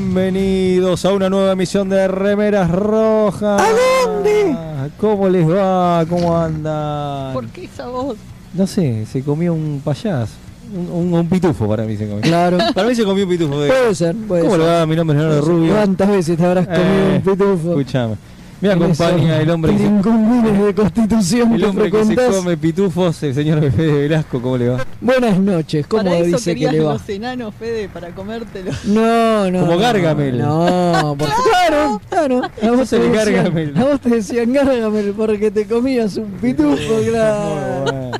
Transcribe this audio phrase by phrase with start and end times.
[0.00, 3.62] Bienvenidos a una nueva emisión de Remeras Rojas.
[3.62, 4.54] ¿A dónde?
[4.98, 6.04] ¿Cómo les va?
[6.06, 7.32] ¿Cómo andan?
[7.32, 8.18] ¿Por qué esa voz?
[8.52, 10.34] No sé, se comió un payaso.
[10.74, 12.20] Un, un- un pitufo para mí se comió.
[12.20, 12.58] Claro.
[12.74, 13.58] Para mí se comió un pitufo.
[13.58, 14.60] de- Puede ser, puede ¿Cómo ser.
[14.64, 14.84] le va?
[14.86, 15.72] Mi nombre es Leonardo Rubio.
[15.74, 17.68] ¿Cuántas veces te habrás comido Eh, un pitufo?
[17.70, 18.16] Escuchame.
[18.60, 23.34] Me acompaña el hombre que se, de constitución el hombre que se come pitufos, el
[23.34, 24.40] señor Fede Velasco.
[24.40, 24.86] ¿Cómo le va?
[25.00, 26.94] Buenas noches, ¿cómo Para eso dice que le va?
[26.94, 28.70] los enanos, Fede, para comértelo.
[28.84, 29.60] No, no.
[29.60, 30.38] Como Gargamel.
[30.38, 31.28] No, por-
[31.68, 32.42] claro, claro.
[32.62, 33.76] A vos, te decían, Gargamel.
[33.76, 36.76] a vos te decían Gargamel porque te comías un pitufo,
[37.10, 38.10] claro.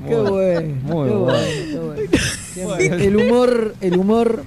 [0.00, 0.30] Muy Qué bueno.
[0.30, 1.24] bueno, Muy qué bueno.
[1.24, 2.02] bueno,
[2.54, 2.94] qué bueno.
[2.96, 4.42] El humor, el humor.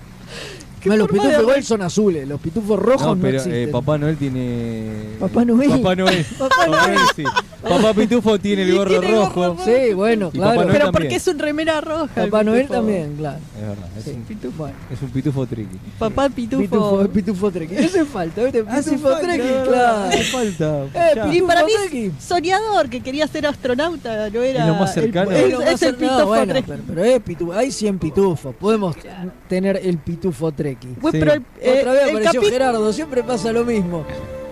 [0.82, 3.38] ¿Qué No, los pitufos de igual son azules, los pitufos rojos no, No, pero eh,
[3.38, 3.72] existen.
[3.72, 4.90] Papá Noel tiene.
[5.20, 5.70] Papá Noel.
[5.70, 6.26] Papá Noel.
[6.40, 7.00] Papá Noel.
[7.16, 7.24] sí.
[7.62, 9.46] Papá Pitufo tiene el gorro tiene rojo.
[9.50, 9.64] rojo.
[9.64, 10.62] Sí, bueno, Y claro.
[10.62, 10.92] Pero también.
[10.94, 12.24] porque es un remera roja.
[12.24, 13.38] el Papá Noel también, claro.
[13.56, 14.10] Es verdad, es, Sí.
[14.16, 14.68] un, Pitufo.
[14.68, 15.78] Es un pitufo triqui.
[16.00, 16.60] Papá pitufo.
[16.64, 17.76] pitufo, pitufo trequi.
[17.78, 18.66] Hace falta, ¿viste?
[18.68, 20.04] Hace Pitufo verdad, claro.
[20.10, 20.86] Hace falta.
[20.96, 21.38] Eh.
[21.38, 24.62] Y para mí es soñador, que quería ser astronauta, no era.
[24.62, 25.30] Es lo más el- cercano.
[25.30, 27.54] Es, Es es el no, pitufo bueno, pero, pero es pitufo.
[27.54, 28.56] Hay 100 pitufos.
[28.56, 28.96] Podemos
[29.48, 30.88] tener el pitufo trequi.
[31.00, 31.20] Bueno, Sí.
[31.20, 34.04] pero el, eh, Otra vez el apareció capi- Gerardo, siempre pasa lo mismo.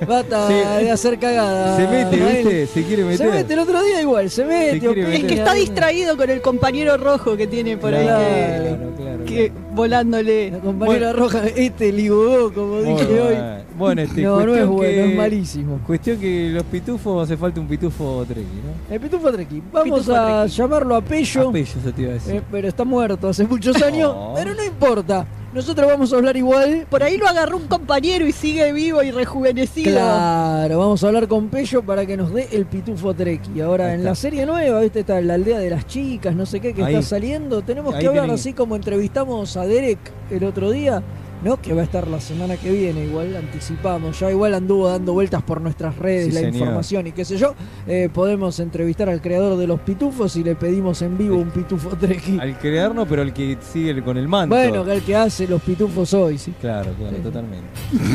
[0.07, 0.53] Bata Sí.
[0.85, 1.75] de hacer cagada.
[1.75, 2.16] Se mete.
[2.16, 2.68] ¿viste?
[2.68, 3.18] Se quiere meter.
[3.18, 4.80] Se mete el otro día igual, se mete.
[4.80, 5.07] quiere opina.
[5.09, 5.22] meter.
[5.25, 9.25] Es que está distraído con el compañero rojo que tiene por ahí Claro, que, claro,
[9.25, 10.52] que volándole.
[10.52, 13.34] La compañera roja, este ligó, como Muy dije hoy.
[13.36, 13.59] bueno.
[13.78, 15.80] Bueno, este, No, no es bueno, que- es malísimo.
[15.86, 18.94] Cuestión que los pitufos hace falta un pitufo trequi, ¿no?
[18.94, 19.62] El pitufo trequi.
[19.72, 20.56] Vamos Pitufo a trequi.
[20.57, 21.50] llamarlo a Pello.
[21.50, 22.36] Apello, eso te iba a decir.
[22.36, 24.16] Eh, pero está muerto hace muchos años.
[24.36, 25.25] Pero no importa.
[25.53, 26.85] Nosotros vamos a hablar igual.
[26.89, 29.91] Por ahí lo agarró un compañero y sigue vivo y rejuvenecido.
[29.93, 33.59] Claro, vamos a hablar con Pello para que nos dé el pitufo Treki.
[33.61, 34.99] Ahora, Ahí en la serie nueva, ¿viste?
[34.99, 36.93] Está la aldea de las chicas, no sé qué, que Ahí.
[36.95, 37.63] está saliendo.
[37.63, 39.97] Tenemos Ahí que hablar tienen- así como entrevistamos a Derek
[40.29, 41.01] el otro día,
[41.44, 41.61] ¿no?
[41.61, 44.19] Que va a estar la semana que viene, igual anticipamos.
[44.19, 46.55] Ya igual anduvo dando vueltas por nuestras redes Sí, la señor.
[46.55, 47.55] información y qué sé yo.
[47.88, 51.89] Eh, podemos entrevistar al creador de los pitufos y le pedimos en vivo un pitufo
[51.97, 52.39] Treki.
[52.39, 54.55] Al crear no, pero al que sigue con el manto.
[54.55, 56.53] Bueno, que el que hace los pitufos hoy, sí.
[56.59, 57.22] Claro, claro, Sí.
[57.23, 57.67] totalmente.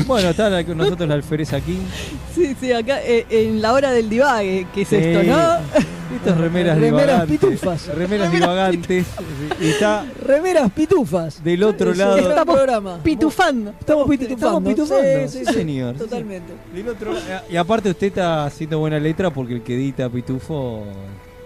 [0.06, 1.78] Bueno, está la- nosotros la alfereza aquí.
[2.34, 4.96] Sí, sí, acá eh, en la hora del divague, que es Sí.
[4.96, 5.93] esto, ¿no?
[6.24, 7.38] Estas remeras, Remeras divagantes.
[7.40, 7.86] pitufas.
[7.94, 9.06] Remeras divagantes.
[9.60, 11.42] Está Remeras pitufas.
[11.44, 12.28] del otro Sí, lado.
[12.28, 12.98] gran programa.
[13.02, 13.74] Pitufando.
[13.78, 14.34] Estamos pitufando.
[14.34, 15.02] Estamos pitufando.
[15.04, 15.52] Sí, Sí, sí, sí.
[15.54, 15.94] señor.
[15.96, 16.52] Totalmente.
[16.74, 17.44] Del otro lado.
[17.50, 20.84] Y aparte usted está haciendo buena letra porque el que edita Pitufo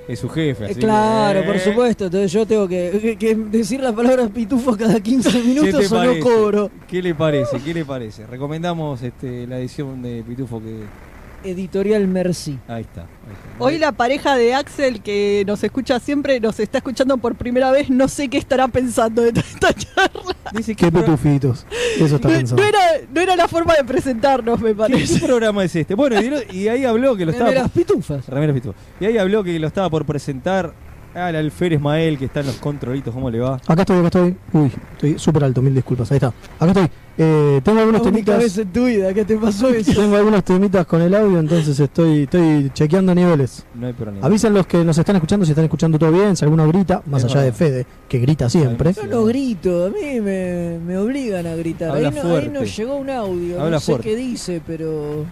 [0.06, 0.64] es su jefe.
[0.64, 2.04] Eh, así claro, eh, por supuesto.
[2.06, 5.92] Entonces yo tengo que, que- que decir las palabras pitufo cada 15 ¿Qué te minutos
[5.92, 6.70] o no cobro.
[6.88, 7.58] ¿Qué le parece?
[7.60, 8.26] ¿Qué le parece?
[8.26, 11.07] Recomendamos este, la edición de Pitufo que...
[11.44, 12.58] Editorial Merci.
[12.69, 13.02] Ahí está.
[13.02, 13.64] ahí está.
[13.64, 17.90] Hoy la pareja de Axel, que nos escucha siempre, nos está escuchando por primera vez,
[17.90, 20.37] no sé qué estará pensando de toda esta charla.
[20.52, 21.67] Dice que pitufitos.
[21.99, 22.62] Eso está No, pensando.
[22.62, 22.79] no era,
[23.12, 25.20] no era la forma de presentarnos, me ¿Qué, parece.
[25.20, 25.94] qué programa es este?
[25.94, 27.50] Bueno, y, y ahí habló que lo estaba...
[27.50, 28.26] Remeras pitufas.
[28.29, 28.75] Remeras Pitufo.
[29.00, 30.73] Y ahí habló que lo estaba por presentar
[31.14, 33.60] al alférez Mael, que está en los controlitos, ¿cómo le va?
[33.66, 34.37] Acá estoy, acá estoy.
[34.52, 36.10] Uy, estoy súper alto, mil disculpas.
[36.12, 36.28] Ahí está.
[36.58, 36.88] Acá estoy.
[37.20, 38.58] Eh, tengo algunos única vez temitas.
[38.58, 39.93] en tu vida que te pasó eso.
[40.00, 43.66] Tengo algunos temitas con el audio, entonces estoy, estoy chequeando niveles.
[43.75, 44.25] No hay problema.
[44.25, 47.25] Avisen los que nos están escuchando si están escuchando todo bien, si alguno grita, más
[47.25, 47.52] Es allá de.
[47.52, 48.93] Fede, que grita siempre.
[48.93, 51.90] Yo no grito, a mí me, me obligan a gritar.
[51.90, 52.50] Habla Ahí no, ahí fuerte.
[52.50, 54.11] no llegó un audio, Habla no sé fuerte.
[54.11, 55.25] qué dice, pero.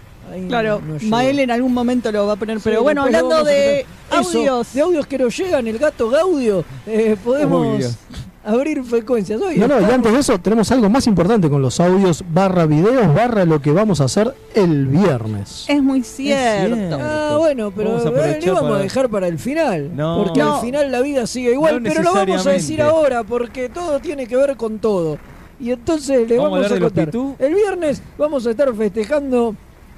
[0.48, 0.96] Claro, no.
[1.08, 2.58] Mael en algún momento lo va a poner.
[2.58, 3.80] Sí, Pero bueno, lo hablando de.
[3.80, 4.72] Eso, audios.
[4.74, 7.96] de audios que nos llegan, el gato Gaudio, eh, podemos
[8.44, 9.40] abrir frecuencias.
[9.40, 13.12] No, no, y antes de eso tenemos algo más importante con los audios barra videos
[13.12, 15.64] barra lo que vamos a hacer el viernes.
[15.68, 16.76] Es muy cierto.
[16.76, 16.98] cierto.
[17.00, 19.96] Ah, bueno, pero Vamos a eh, aprovechar le vamos para- a dejar para el final.
[19.96, 20.22] No.
[20.24, 20.54] Porque No.
[20.56, 23.98] al final la vida sigue igual, No pero lo vamos a decir ahora porque todo
[23.98, 25.18] tiene que ver con todo.
[25.58, 27.10] Y entonces le ¿Vamos a vamos, contar.
[27.38, 29.56] El viernes vamos a estar festejando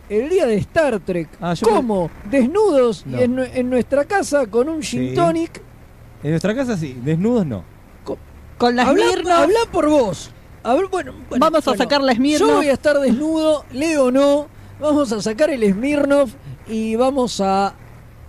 [0.09, 1.29] el día de Star Trek.
[1.41, 2.11] Ah, ¿Cómo?
[2.31, 4.99] Desnudos y en, nue- en nuestra casa con un Sí.
[4.99, 5.63] gin tonic.
[6.23, 7.65] En nuestra casa sí, desnudos no.
[8.59, 10.31] Con las Habla, Smirnoff, habla por vos.
[10.65, 11.83] Habla- bueno, bueno, Vamos a bueno.
[11.85, 12.49] sacar la Smirnoff.
[12.51, 14.49] Yo voy a estar desnudo, Leo no.
[14.81, 16.33] Vamos a sacar el Smirnoff
[16.69, 17.75] y vamos a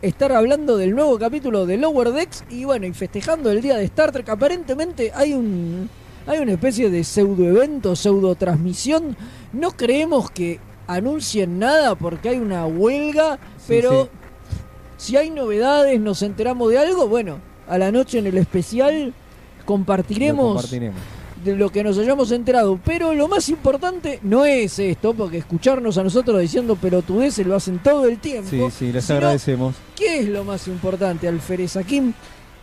[0.02, 3.86] estar hablando del nuevo capítulo de Lower Decks y bueno, y festejando el día de
[3.86, 4.30] Star Trek.
[4.30, 5.90] Aparentemente hay un
[6.28, 9.18] hay una especie de pseudo evento, pseudo transmisión.
[9.52, 10.60] No creemos que
[10.96, 14.10] anuncien nada porque hay una huelga, Sí, pero sí.
[14.98, 19.14] si hay novedades, nos enteramos de algo, bueno, a la noche en el especial
[19.60, 21.00] Lo compartiremos compartiremos.
[21.44, 22.80] de lo que nos hayamos enterado.
[22.84, 27.80] Pero lo más importante no es esto, porque escucharnos a nosotros diciendo pelotudeces lo hacen
[27.80, 28.50] todo el tiempo.
[28.50, 29.76] Sí, sí, les agradecemos.
[29.96, 32.14] ¿Qué es lo más importante, Alférez Akim?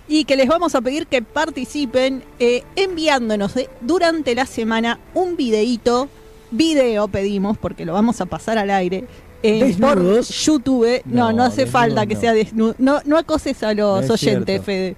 [0.09, 5.37] y que les vamos a pedir que participen eh, enviándonos eh, durante la semana un
[5.37, 6.09] videíto,
[6.51, 9.05] video pedimos porque lo vamos a pasar al aire.
[9.43, 10.21] eh, por.
[10.23, 14.15] YouTube, no, no, No, hace falta que sea desnudo, no, no acoses a los No
[14.15, 14.63] oyentes, cierto.
[14.63, 14.97] Fede.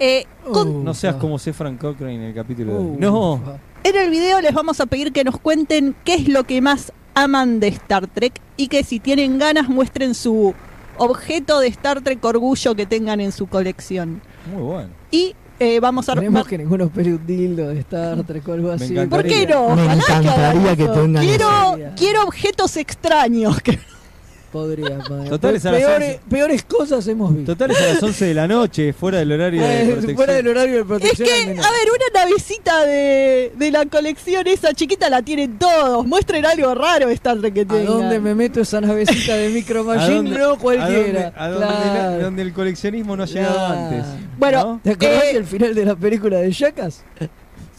[0.00, 1.52] Eh, con- No seas como C.
[1.52, 2.96] Frank Cochrane en el capítulo de Uh, hoy.
[2.98, 3.40] No,
[3.84, 6.92] En el video les vamos a pedir que nos cuenten qué es lo que más
[7.14, 10.54] aman de Star Trek y que si tienen ganas muestren su
[10.98, 14.20] objeto de Star Trek orgullo que tengan en su colección.
[14.52, 14.90] muy bueno.
[15.10, 16.14] Y eh, vamos a...
[16.14, 18.94] Queremos que ninguno espere un dildo de Star Trek o algo así.
[18.94, 19.74] ¿Por qué no?
[19.74, 23.60] Me Ojalá encantaría que tengan quiero, quiero objetos extraños.
[23.62, 23.78] que-
[24.52, 25.30] Podría, podría.
[25.30, 26.20] Total, es a las peores, 11.
[26.30, 27.52] peores cosas hemos visto.
[27.52, 30.16] Total es a las 11 de la noche, fuera del horario de Eh, protección.
[30.16, 31.28] fuera del horario de Es protección.
[31.28, 36.06] al que, a ver, una navecita de, de la colección esa chiquita la tienen todos.
[36.06, 37.84] Muestren algo raro Trek que ¿A tengan.
[37.86, 40.14] dónde me meto esa navecita de Micro ¿A Machine?
[40.16, 41.32] dónde- No cualquiera.
[41.36, 42.10] A donde, a donde Claro.
[42.18, 43.74] la- donde el coleccionismo no ha llegado Claro.
[43.80, 44.04] antes.
[44.38, 44.80] Bueno, ¿no?
[44.82, 47.02] ¿Te acordás Eh, del final de la película de Jackass?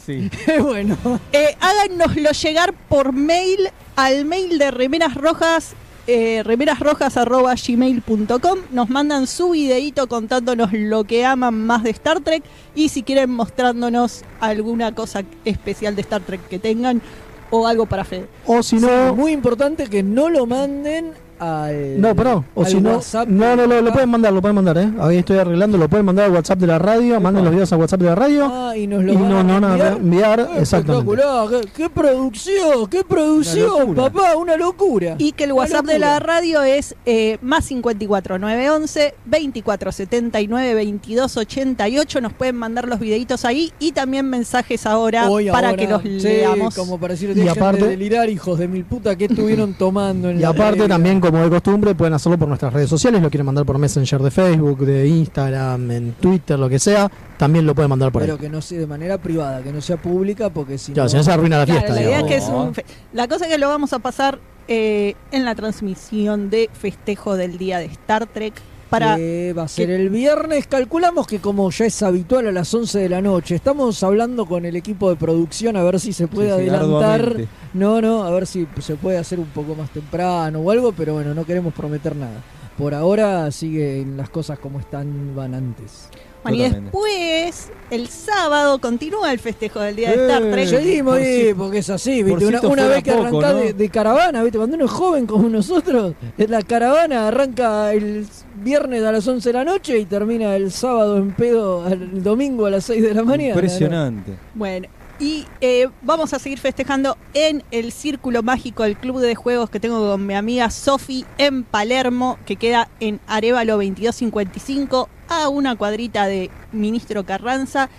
[0.06, 0.30] Sí.
[0.62, 0.98] bueno.
[1.34, 5.74] Eh, háganoslo llegar por mail al mail de Remeras Rojas,
[6.10, 8.60] eh, remerasrojas.gmail.com.
[8.72, 12.42] Nos mandan su videíto contándonos lo que aman más de Star Trek
[12.74, 17.04] y si quieren mostrándonos alguna cosa especial de Star Trek que tengan
[17.52, 18.28] o algo para Fede.
[18.48, 22.00] O si Sí, no, muy importante que no lo manden al.
[22.02, 22.46] No, perdón.
[22.56, 24.90] O si no, WhatsApp no, no, lo, lo Ah, pueden mandar, lo pueden mandar, ¿eh?
[25.00, 27.80] Ahí estoy arreglando, lo pueden mandar al WhatsApp de la radio, manden los videos al
[27.80, 29.40] WhatsApp de la radio Ah, y nos lo y van no, a
[29.70, 29.94] a enviar.
[29.98, 31.12] enviar, Eh, exactamente.
[31.12, 34.04] Espectacular, qué, qué producción, qué producción, locura.
[34.10, 35.16] papá, una locura.
[35.18, 40.74] Y que el Una WhatsApp de la radio es eh, más 54 911 24 79
[40.76, 42.22] 22 88.
[42.22, 46.02] Nos pueden mandar los videitos ahí y también mensajes ahora Hoy, para ahora, que los
[46.02, 46.76] sí, leamos.
[46.76, 50.40] como para decir, Y aparte- de delirar, hijos de mil puta, que estuvieron tomando en
[50.40, 53.66] Y aparte también, como de costumbre, pueden hacerlo por nuestras redes sociales, lo quieren mandar
[53.66, 58.12] por Messenger de Facebook, de Instagram, en Twitter, lo que sea, también lo pueden mandar
[58.12, 58.40] por Pero ahí.
[58.40, 61.10] que no sea de manera privada, que no sea pública, porque si Claro, no...
[61.10, 61.96] si no se arruina la Claro, fiesta.
[61.96, 64.40] la idea es que es un fe- La cosa es que lo vamos a pasar
[64.68, 68.54] eh, en la transmisión de festejo del día de Star Trek
[68.90, 70.68] para que va a ser el viernes.
[70.68, 74.66] Calculamos que como ya es habitual a las 11 de la noche, estamos hablando con
[74.66, 77.22] el equipo de producción a ver si se puede sí, adelantar.
[77.22, 77.48] arduamente.
[77.74, 81.14] No, no, a ver si se puede hacer un poco más temprano o algo, pero
[81.14, 82.42] bueno, no queremos prometer nada.
[82.78, 86.10] Por ahora siguen las cosas como están van antes.
[86.44, 90.68] Bueno, y después, el sábado, continúa el festejo del día de Star Eh, Trek.
[90.70, 92.22] Seguimos si- porque es así.
[92.24, 93.60] Una, vez que poco, arrancás ¿no?
[93.60, 94.58] de, de caravana, ¿viste?
[94.58, 98.26] Cuando uno es joven como nosotros, la caravana arranca el
[98.64, 102.66] viernes a las 11 de la noche y termina el sábado en pedo, el domingo
[102.66, 103.54] a las 6 de la mañana.
[103.54, 104.34] Impresionante.
[104.54, 104.88] Bueno,
[105.20, 109.80] y eh, vamos a seguir festejando en el Círculo Mágico, el club de juegos que
[109.80, 116.26] tengo con mi amiga Sofi en Palermo, que queda en Arevalo 2255, a una cuadrita
[116.26, 117.90] de Ministro Carranza.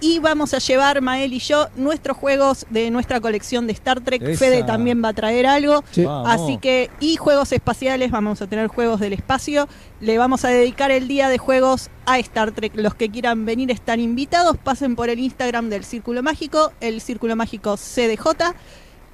[0.00, 4.22] Y vamos a llevar, Mael y yo, nuestros juegos de nuestra colección de Star Trek.
[4.22, 4.38] Esa.
[4.38, 5.82] Fede también va a traer algo.
[5.90, 6.04] Sí.
[6.04, 6.28] Vamos.
[6.30, 9.68] Así que, y juegos espaciales, vamos a tener juegos del espacio.
[10.00, 12.72] Le vamos a dedicar el día de juegos a Star Trek.
[12.76, 14.56] Los que quieran venir están invitados.
[14.58, 18.54] Pasen por el Instagram del Círculo Mágico, el Círculo Mágico CDJ.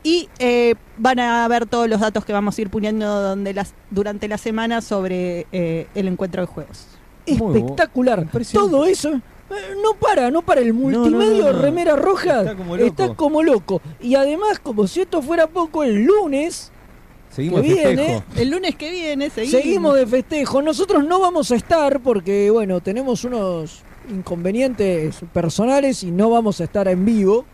[0.03, 3.75] Y eh, van a ver todos los datos que vamos a ir poniendo donde las,
[3.91, 6.89] durante la semana sobre eh, el encuentro de juegos.
[7.27, 8.27] Muy Espectacular.
[8.53, 9.21] Todo eso.
[9.83, 10.61] No para, no para.
[10.61, 11.63] El no, multimedio no, no.
[11.63, 12.87] Remera Roja Está como loco.
[12.87, 13.83] está como loco.
[14.01, 16.71] Y además, como si esto fuera poco, el lunes
[17.31, 18.23] Seguimos que de viene, festejo.
[18.37, 19.63] El lunes que viene seguimos.
[19.63, 20.63] Seguimos de festejo.
[20.63, 26.65] Nosotros no vamos a estar porque, bueno, tenemos unos inconvenientes personales y no vamos a
[26.65, 27.45] estar en vivo.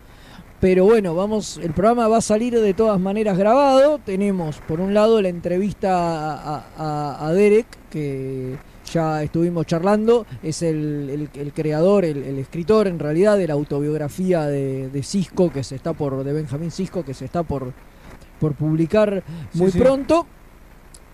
[0.59, 3.99] Pero bueno, vamos, el programa va a salir de todas maneras grabado.
[4.05, 8.57] Tenemos, por un lado, la entrevista a, a- a Derek, que
[8.91, 10.25] ya estuvimos charlando.
[10.43, 15.03] Es el, el- el creador, el, el escritor en realidad de la autobiografía de, de
[15.03, 17.73] Cisco, que se está por, de Benjamín Cisco, que se está por,
[18.39, 19.79] por publicar muy sí.
[19.79, 20.25] pronto.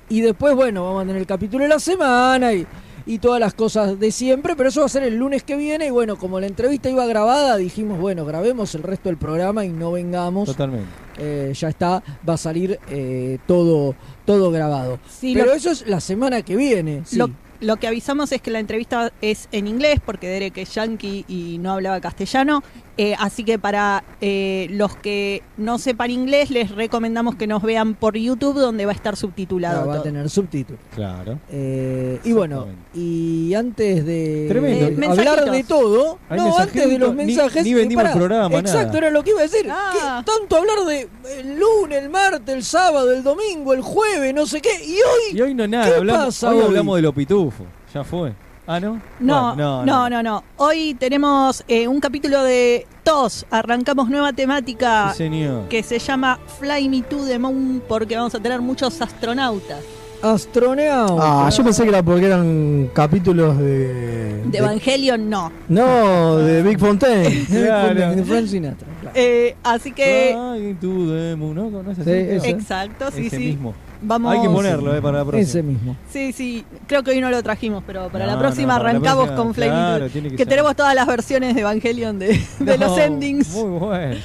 [0.10, 2.66] Y después, bueno, vamos a tener el capítulo de la semana y,
[3.06, 5.88] y todas las cosas de siempre, pero eso va a ser el lunes que viene.
[5.88, 9.70] Y bueno, como la entrevista iba grabada, dijimos, bueno, grabemos el resto del programa y
[9.70, 10.46] no vengamos.
[10.48, 10.88] Totalmente.
[11.20, 14.98] Eh, ya está, va a salir eh, todo, todo grabado.
[15.10, 17.02] Sí, pero lo- eso es la semana que viene.
[17.04, 17.18] sí.
[17.60, 21.58] Lo, que avisamos es que la entrevista es en inglés porque Derek es yankee y
[21.60, 22.64] no hablaba castellano.
[23.00, 27.94] Eh, así que para eh, los que no sepan inglés les recomendamos que nos vean
[27.94, 29.76] por YouTube donde va a estar subtitulado.
[29.84, 30.82] Claro, va a tener subtítulos.
[30.96, 31.38] Claro.
[31.52, 37.12] Eh, y bueno, y antes de Eh, hablar de todo, Hay no, antes de los
[37.16, 37.64] ni- mensajes.
[37.64, 38.98] ni vendimos pará, el programa, Exacto, nada.
[38.98, 39.68] era lo que iba a decir.
[39.70, 40.24] Ah.
[40.26, 41.08] ¿Qué tanto hablar de
[41.40, 44.70] el lunes, el martes, el sábado, el domingo, el jueves, no sé qué.
[44.84, 46.64] Y hoy, Y hoy no nada, ¿Qué hablamos, pasa hoy hoy?
[46.66, 47.14] hablamos de los
[47.48, 47.68] pitufos.
[47.94, 48.34] Ya fue.
[48.70, 49.00] Ah, ¿no?
[49.20, 53.46] No, Bueno, no, no, no, Hoy tenemos eh, un capítulo de TOS.
[53.50, 55.30] Arrancamos nueva temática Sí,
[55.70, 59.80] que se llama Fly Me to the Moon porque vamos a tener muchos astronautas.
[60.22, 61.48] Astronauta.
[61.48, 64.44] Ah, yo pensé que era porque eran capítulos de.
[64.46, 65.52] De Evangelion no.
[65.70, 67.46] No, de Big Fontaine.
[67.46, 68.16] Claro.
[68.16, 68.88] De Frank Sinatra.
[69.02, 69.16] claro.
[69.20, 70.36] Eh, así que...
[70.80, 71.70] The moon, ¿no?
[71.70, 72.04] ¿No es así?
[72.10, 72.50] Sí, ese.
[72.50, 73.44] Exacto, sí, Ese sí.
[73.48, 73.74] mismo.
[74.02, 74.32] Vamos...
[74.34, 75.42] Hay que ponerlo, eh, para la próxima.
[75.50, 75.96] Ese mismo.
[76.12, 76.64] Sí, sí.
[76.88, 79.36] Creo que hoy no lo trajimos, pero para No, la no, próxima la arrancamos próxima,
[79.44, 82.40] con Fly Me to- claro, tiene que que tenemos todas las versiones de Evangelion de,
[82.60, 83.50] de No, los endings.
[83.56, 84.16] Muy bueno.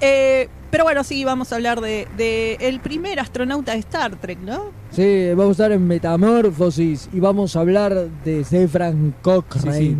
[0.00, 4.38] Eh, pero bueno, sí, vamos a hablar de, de el primer astronauta de Star Trek,
[4.40, 4.70] ¿no?
[4.90, 9.78] Sí, vamos a estar en Metamorfosis y vamos a hablar de Zefran Cochrane.
[9.78, 9.96] Sí, sí.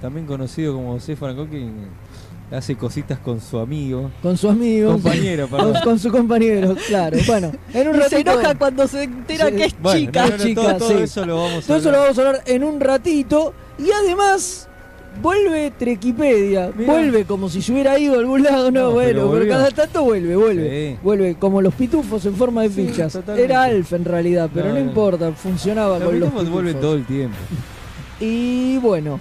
[0.00, 1.70] También conocido como Stefan Hawking,
[2.52, 4.10] hace cositas con su amigo.
[4.22, 4.92] Con su amigo.
[4.92, 5.82] Compañero, Con, perdón.
[5.84, 7.18] con su compañero, claro.
[7.26, 8.30] Bueno, en un Y se ratito.
[8.32, 9.56] enoja cuando se entera Sí.
[9.56, 10.22] que es Bueno, chica.
[10.24, 10.94] no, no, no, chica, todo, todo sí.
[11.04, 12.14] eso lo vamos a Todo eso lo hablar.
[12.14, 13.54] vamos a hablar en un ratito.
[13.78, 14.67] Y además,
[15.22, 16.70] vuelve Trequipedia.
[16.74, 18.70] Vuelve como si se hubiera ido a algún lado.
[18.70, 20.92] No, No, bueno, pero cada tanto vuelve, vuelve.
[20.92, 20.98] Sí.
[21.02, 23.12] Vuelve como los pitufos en forma de Sí, fichas.
[23.12, 23.44] totalmente.
[23.44, 24.86] Era Alf en realidad, pero No, no, no.
[24.86, 26.80] importa, funcionaba Los con los pitufos pitufos.
[26.80, 27.36] todo el tiempo.
[28.20, 29.18] Y bueno.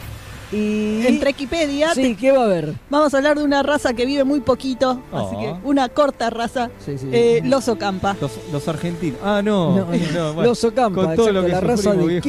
[0.52, 1.06] Y.
[1.06, 2.74] En Trekipedia Sí, ¿qué va a haber?
[2.90, 6.70] vamos a hablar de una raza que vive muy poquito, así que una corta raza,
[6.86, 7.10] Sí, sí.
[7.12, 8.16] eh, los Ocampa.
[8.22, 9.20] Los, los argentinos.
[9.22, 9.72] Ah, no.
[9.76, 9.86] No, no,
[10.34, 10.44] bueno.
[10.44, 12.24] los Ocampa, con todo exacto, lo que la raza de viejo.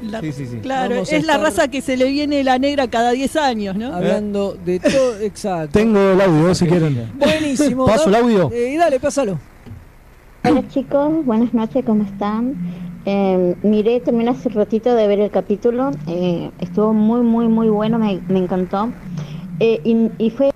[0.00, 0.12] Qué es.
[0.12, 0.58] La- Sí, sí, sí.
[0.58, 3.94] Claro, Vamos es la raza que se le viene la negra cada 10 años, ¿no?
[3.94, 5.78] Hablando de todo, exacto.
[5.78, 7.10] Tengo el audio, si quieren.
[7.14, 7.86] Buenísimo.
[7.86, 8.50] Paso el audio.
[8.52, 9.38] eh, y dale, pásalo.
[10.44, 12.54] Hola chicos, buenas noches, ¿cómo están?
[13.04, 17.98] Eh, miré también hace ratito de ver el capítulo, eh, estuvo muy, muy, muy bueno,
[17.98, 18.90] me, me encantó.
[19.60, 20.50] Eh, y, y fue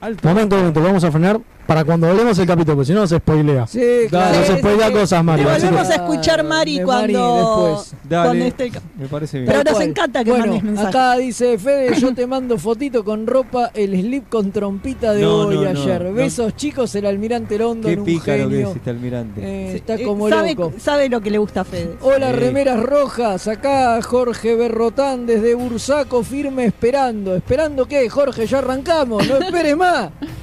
[0.00, 0.28] Alto.
[0.28, 3.66] Momento, momento, vamos a frenar para cuando hablemos el capítulo, porque si no se spoilea.
[3.66, 4.38] Sí, claro.
[4.38, 4.92] no se sí, spoilea sí.
[4.92, 7.36] cosas, así volvemos que- a escuchar Mari de cuando,
[7.70, 7.94] después.
[8.08, 8.28] Dale.
[8.28, 9.52] cuando esté el ca- Me parece bien.
[9.52, 10.88] Pero nos encanta que bueno, mandes mensajes.
[10.88, 15.36] Acá dice Fede, yo te mando fotito con ropa, el slip con trompita de No,
[15.46, 16.02] hoy no, ayer.
[16.04, 16.12] no.
[16.12, 19.40] Besos chicos, el almirante Londo Qué en un pícaro que es este almirante.
[19.42, 20.72] Eh, Sí, está eh, como sabe, loco.
[20.78, 21.96] sabe lo que le gusta a Fede.
[22.02, 22.36] Hola, Sí.
[22.36, 23.48] remeras rojas.
[23.48, 27.34] Acá Jorge Berrotán desde Bursaco, firme esperando.
[27.36, 28.46] ¿Esperando qué, Jorge?
[28.46, 29.26] Ya arrancamos.
[29.28, 30.10] No esperes más.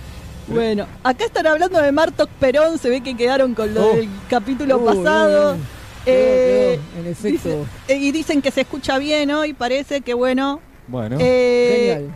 [0.51, 3.96] Bueno, acá están hablando de Martok Perón, se ve que quedaron con lo Oh.
[3.96, 5.58] del capítulo pasado.
[6.06, 7.50] Eh, Quedó, quedó, en efecto.
[7.50, 10.60] dice- eh, y dicen que se escucha bien hoy, parece que bueno.
[10.88, 11.18] Bueno.
[11.20, 12.15] Eh, Genial.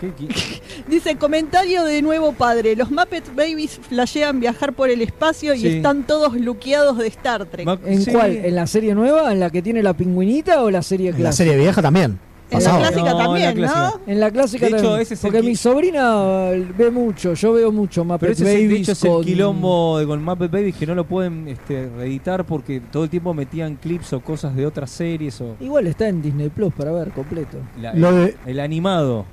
[0.00, 2.74] ¿qué- qué- Dice comentario de nuevo padre.
[2.74, 5.68] Los Muppet Babies flashean viajar por el espacio y Sí.
[5.68, 7.68] están todos luqueados de Star Trek.
[7.84, 8.10] ¿En sí.
[8.10, 8.36] cuál?
[8.36, 9.32] ¿En la serie nueva?
[9.32, 11.28] ¿En la que tiene la pingüinita o la serie clásica?
[11.28, 12.18] la serie vieja también.
[12.50, 13.80] En la clásica No, en la también, clásica.
[14.06, 14.12] ¿no?
[14.12, 15.00] En la clásica De hecho, también.
[15.02, 18.48] ese es Porque mi sobrina eh, ve mucho, yo veo mucho Muppet Pero ese es
[18.50, 21.48] el, Babies de hecho es el quilombo de con Muppet Babies que no lo pueden
[21.48, 25.86] este, reeditar porque todo el tiempo metían clips o cosas de otras series o Igual
[25.88, 27.58] está en Disney Plus para ver completo.
[27.80, 29.24] la- Lo de- el animado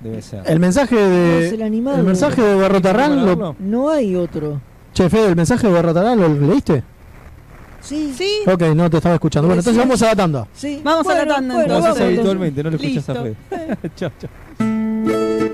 [0.00, 0.42] debe ser.
[0.46, 1.46] El mensaje No, de.
[1.48, 1.98] es el animado.
[1.98, 3.10] El mensaje de Berrotarrán.
[3.10, 3.26] ¿Para Lo...
[3.26, 3.56] verlo?
[3.58, 4.60] No hay otro.
[4.94, 6.82] Che, Fede, el mensaje de Berrotarrán, ¿lo leíste?
[7.80, 9.48] Sí, Sí, Ok, no te estaba escuchando.
[9.48, 10.46] Bueno, entonces vamos a la tanda.
[10.52, 10.80] sí.
[10.82, 11.90] Vamos a la tanda, Lo entonces.
[11.90, 13.14] haces vamos, habitualmente, no lo escuchas a
[13.96, 14.30] chao, chao.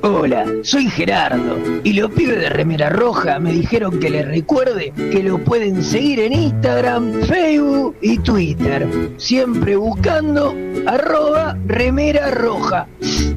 [0.02, 5.22] Hola, soy Gerardo y los pibes de Remera Roja me dijeron que les recuerde que
[5.22, 10.54] lo pueden seguir en Instagram, Facebook y Twitter, siempre buscando
[10.86, 12.86] arroba Remera Roja,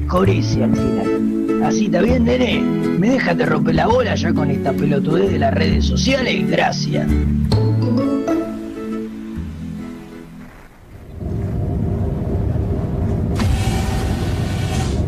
[0.08, 1.62] con ese al final.
[1.64, 2.60] Así está bien, nene.
[2.60, 6.48] ¿Me dejas de romper la bola ya con esta pelotudez de las redes sociales?
[6.50, 7.06] Gracias.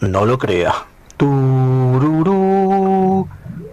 [0.00, 0.74] no lo crea.
[1.16, 2.08] Tururú,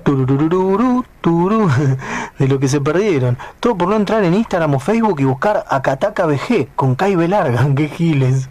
[0.04, 1.70] tururururu, turú.
[2.40, 3.38] De lo que se perdieron.
[3.60, 7.68] Todo por no entrar en Instagram o Facebook y buscar Akataka BG con Kai Larga.
[7.76, 8.50] ¡Qué giles!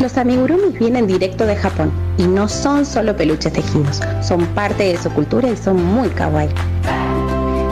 [0.00, 4.98] Los amigurumis vienen directo de Japón y no son solo peluches tejidos, son parte de
[4.98, 6.48] su cultura y son muy kawaii.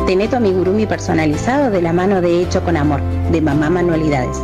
[0.06, 4.40] Tené tu amigurumi personalizado de la mano de Hecho con Amor, de Mamá Manualidades.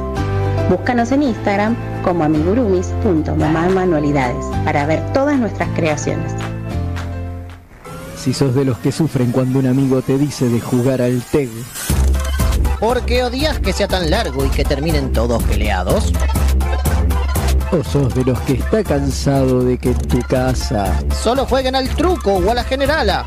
[0.68, 6.32] Búscanos en Instagram como amigurumis.mamamanualidades para ver todas nuestras creaciones.
[8.18, 11.50] Si sos de los que sufren cuando un amigo te dice de jugar al TEG,
[12.80, 16.12] ¿Por qué odias que sea tan largo y que terminen todos peleados?
[17.72, 21.88] o sos de los que está cansado de que en tu casa Solo jueguen al
[21.90, 23.26] truco o a la generala.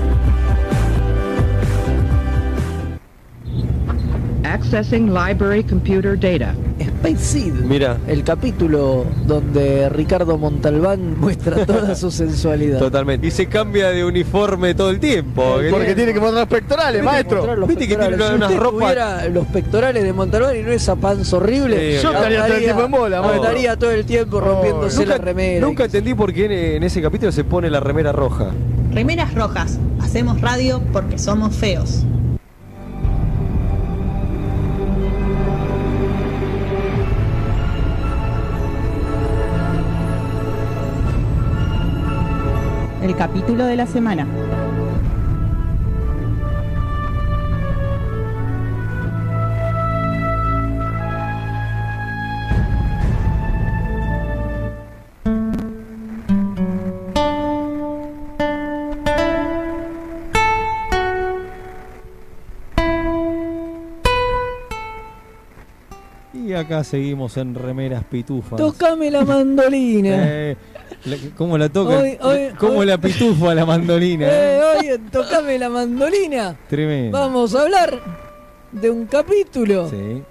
[4.61, 6.53] Accessing library computer data.
[6.79, 7.53] Space Seed.
[7.65, 7.97] Mira.
[8.07, 12.79] El capítulo donde Ricardo Montalbán muestra toda su sensualidad.
[12.79, 13.25] Totalmente.
[13.27, 15.55] Y se cambia de uniforme todo el tiempo.
[15.69, 18.35] Porque tiene que mostrar pectorales, Mostrar los Viste que tiene pectorales.
[18.37, 18.79] una, si unas usted ropas.
[18.79, 22.63] tuviera los pectorales de Montalbán y no esa panza horrible, Sí, Yo estaría todo el
[22.63, 23.41] tiempo en bola, maestro.
[23.43, 25.65] Estaría todo el tiempo rompiéndose nunca, la remera.
[25.65, 28.51] nunca entendí por qué en, en ese capítulo se pone la remera roja.
[28.91, 32.03] Remeras rojas, hacemos radio porque somos feos.
[43.01, 44.27] El capítulo de la semana.
[66.33, 68.57] Y acá seguimos en remeras pitufas.
[68.57, 70.09] Tocame la mandolina.
[70.27, 70.57] Eh,
[71.05, 71.97] la- ¿Cómo la toca?
[71.99, 74.27] Hoy- hoy- ¿Cómo hoy- la pitufo a la mandolina?
[74.31, 74.77] Eh, eh?
[74.79, 76.57] oye, tocame la mandolina.
[76.69, 77.17] Tremendo.
[77.17, 77.99] Vamos a hablar
[78.71, 80.21] de un capítulo Sí.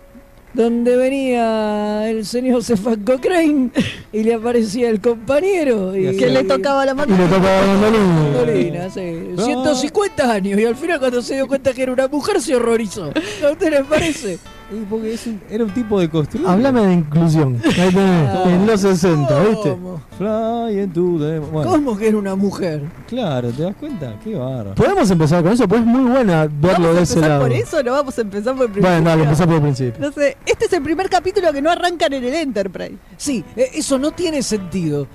[0.54, 3.70] donde venía el señor Stefan Cochrane
[4.12, 8.04] y le aparecía el compañero y Que le tocaba la Y le tocaba la mandolina.
[8.04, 9.30] mandolina, sí.
[9.36, 13.12] 150 años y al final cuando se dio cuenta que era una mujer se horrorizó.
[13.46, 14.38] ¿A usted le parece?
[14.72, 16.48] Y porque es un- era un tipo de construido.
[16.48, 17.60] Hablame de inclusión.
[17.64, 18.44] Ahí tenés, Ah.
[18.46, 19.70] en los 60, ¿viste?
[19.70, 20.00] ¿Cómo?
[20.16, 21.38] Fly into the...
[21.40, 22.82] Bueno, ¿Cómo que era una mujer?
[23.08, 24.14] claro, ¿te das cuenta?
[24.22, 24.74] Qué bárbaro.
[24.76, 27.42] Podemos empezar con eso, pues es muy buena verlo ¿Vamos de a ese empezar lado.
[27.42, 28.90] por eso no vamos a empezar por el principio?
[28.90, 30.00] Bueno, dale, empezar por el principio.
[30.00, 32.94] No sé, este es el primer capítulo que no arrancan en el Enterprise.
[33.16, 35.08] Sí, eh, eso no tiene sentido.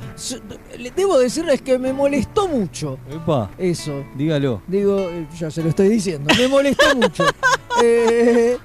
[0.95, 4.03] Debo decirles que me molestó mucho Epa, eso.
[4.17, 4.61] dígalo.
[4.67, 7.23] Digo, eh, ya se lo estoy diciendo, me molestó mucho.
[7.83, 8.57] Eh,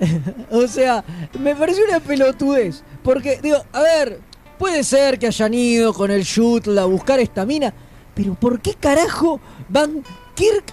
[0.50, 1.04] o sea,
[1.38, 2.82] me pareció una pelotudez.
[3.02, 4.20] Porque, digo, a ver,
[4.58, 7.72] puede ser que hayan ido con el shuttle a buscar esta mina,
[8.14, 10.02] pero ¿por qué carajo van
[10.34, 10.64] Kirk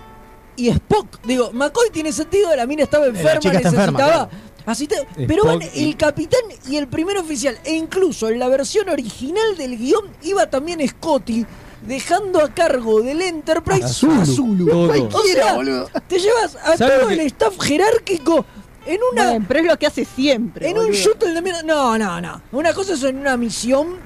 [0.55, 1.21] y Spock?
[1.25, 4.27] Digo, McCoy tiene sentido, la mina estaba enferma, chica está enferma, necesitaba.
[4.29, 4.47] claro.
[4.65, 8.89] Así te- pero van el capitán y el primer oficial, e incluso en la versión
[8.89, 11.45] original del guion iba también Scotty,
[11.85, 14.67] dejando a cargo del Enterprise A a Zulu.
[14.67, 15.07] Todo.
[15.13, 18.45] O sea, te llevas a ¿Sabe todo el staff jerárquico
[18.85, 20.69] en una pero es lo que hace siempre.
[20.69, 21.63] en un shuttle de mierda.
[21.63, 22.41] No, no, no.
[22.51, 23.97] Una cosa es en una misión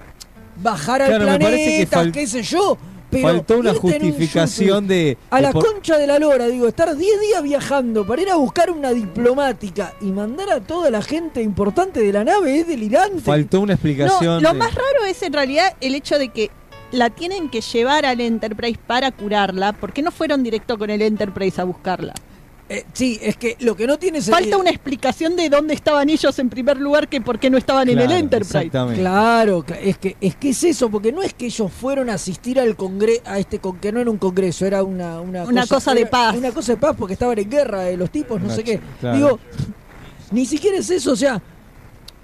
[0.58, 2.78] bajar al Claro, que planeta, fal- qué sé yo.
[3.10, 5.18] Pero Faltó una un justificación de.
[5.32, 8.30] A de la por- concha de la lora, digo, estar 10 días viajando para ir
[8.30, 12.68] a buscar una diplomática y mandar a toda la gente importante de la nave es
[12.68, 13.20] delirante.
[13.20, 14.42] Faltó una No, explicación.
[14.42, 16.52] lo de- más raro es en realidad el hecho de que
[16.92, 19.74] la tienen que llevar al Enterprise para curarla.
[19.74, 22.14] ¿Por qué no fueron directo con el Enterprise a buscarla?
[22.70, 26.40] Eh, sí, es que lo que no tiene Falta una explicación de dónde estaban ellos
[26.40, 28.58] en primer lugar que por qué no estaban en el Enterprise.
[28.60, 29.02] exactamente.
[29.02, 32.14] Claro, cla- es que es que es eso, porque no es que ellos fueron a
[32.14, 35.68] asistir al congreso, a este con que no era un congreso, era una una, Una
[35.68, 36.38] cosa de era paz.
[36.38, 38.80] una cosa de paz porque estaban en guerra eh, los tipos, no Una sé qué.
[39.02, 39.18] claro.
[39.18, 39.40] Digo,
[40.32, 41.42] ni siquiera es eso, o sea,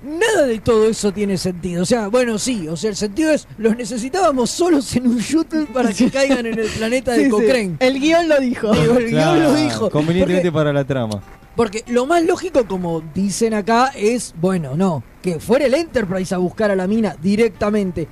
[0.03, 1.83] nada de todo eso tiene sentido.
[1.83, 5.65] O sea, bueno, sí, o sea, el sentido es los necesitábamos solos en un shuttle
[5.73, 7.29] para que caigan en el planeta de sí.
[7.29, 7.77] Cochrane.
[7.79, 8.71] El guion lo dijo.
[8.73, 9.89] Digo, el Claro, guion lo dijo.
[9.89, 11.21] Convenientemente Porque- para la trama.
[11.55, 16.37] porque lo más lógico, como dicen acá, es, bueno, no, que fuera el Enterprise a
[16.37, 18.07] buscar a la mina directamente.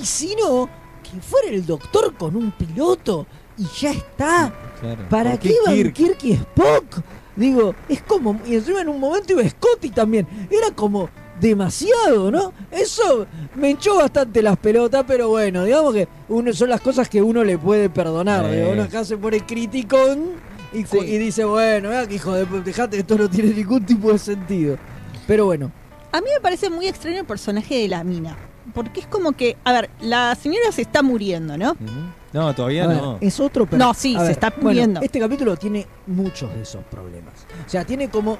[0.00, 0.68] Y si no,
[1.02, 3.26] que fuera el doctor con un piloto
[3.58, 4.52] y ya está.
[4.80, 5.08] Claro.
[5.10, 5.92] ¿Para ¿Por qué iban Kirk?
[5.94, 7.00] Kirk y Spock?
[7.36, 10.26] Digo, es como, y encima en un momento iba Scotty también.
[10.50, 11.08] Era como
[11.40, 12.52] demasiado, ¿no?
[12.70, 17.22] Eso me echó bastante las pelotas, pero bueno, digamos que uno, son las cosas que
[17.22, 18.44] uno le puede perdonar.
[18.46, 18.58] Eh.
[18.58, 20.32] digo, uno acá se pone criticón
[20.72, 20.84] y,
[21.18, 24.78] dice, bueno, que hijo de puta, dejate que esto no tiene ningún tipo de sentido.
[25.26, 25.72] Pero bueno,
[26.12, 28.36] A mí me parece muy extraño el personaje de la mina.
[28.74, 31.76] Porque es como que, a ver, la señora se está muriendo, ¿no?
[32.32, 33.18] No, todavía ver, no.
[33.20, 35.00] es otro per- No, sí, se está bueno, muriendo.
[35.00, 37.34] este capítulo tiene muchos de esos problemas.
[37.66, 38.38] O sea, tiene como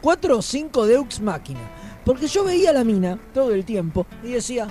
[0.00, 1.60] cuatro o cinco Deux Máquina.
[2.04, 4.66] Porque yo veía a la mina todo el tiempo y decía,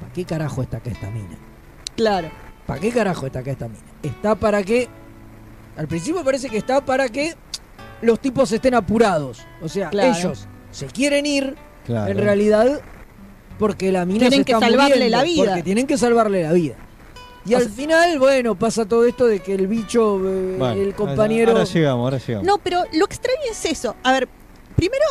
[0.00, 1.38] ¿para qué carajo está acá esta mina?
[1.96, 2.28] Claro.
[2.66, 3.80] ¿Para qué carajo está acá esta mina?
[4.02, 4.88] Está para que...
[5.78, 7.34] Al principio parece que está para que
[8.02, 9.46] los tipos estén apurados.
[9.62, 10.12] O sea, Claro.
[10.18, 11.54] ellos se quieren ir,
[11.86, 12.10] Claro.
[12.10, 12.80] en realidad,
[13.58, 15.44] porque la mina Tienen se que está salvarle muriendo, la vida.
[15.46, 16.74] Porque tienen que salvarle la vida.
[17.46, 21.52] Y al final, bueno, pasa todo esto de que el bicho, eh, Bueno, el compañero...
[21.52, 22.46] Ahora llegamos, ahora llegamos.
[22.46, 23.94] No, pero lo extraño es eso.
[24.02, 24.28] A ver,
[24.74, 25.04] primero,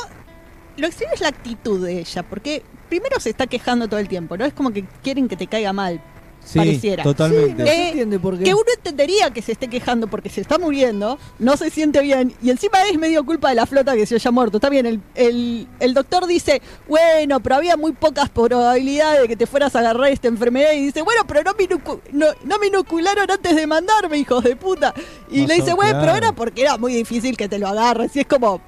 [0.77, 4.37] lo extraño es la actitud de ella, porque primero se está quejando todo el tiempo,
[4.37, 4.45] ¿no?
[4.45, 6.01] Es como que quieren que te caiga mal,
[6.45, 7.03] Sí, pareciera.
[7.03, 7.63] totalmente.
[7.63, 8.43] no se Eh, entiende por qué.
[8.43, 12.33] Que uno entendería que se esté quejando porque se está muriendo, no se siente bien,
[12.41, 14.57] y encima es medio culpa de la flota que se haya muerto.
[14.57, 19.35] Está bien, el, el, el doctor dice, bueno, pero había muy pocas probabilidades de que
[19.35, 22.59] te fueras a agarrar esta enfermedad, y dice, bueno, pero no me, inocu- no, no
[22.59, 24.93] me inocularon antes de mandarme, hijos de puta.
[25.31, 28.19] Y le dice, bueno, pero era porque era muy difícil que te lo agarres, y
[28.19, 28.61] es como...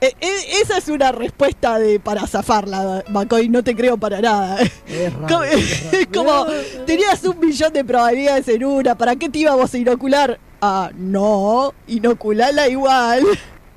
[0.00, 4.58] e- e- esa es una respuesta de para zafarla, McCoy, no te creo para nada.
[4.88, 6.46] Es raro, Como, es como,
[6.86, 10.38] tenías un millón de probabilidades en una, ¿para qué te íbamos a inocular?
[10.60, 13.24] Ah, no, inoculala igual.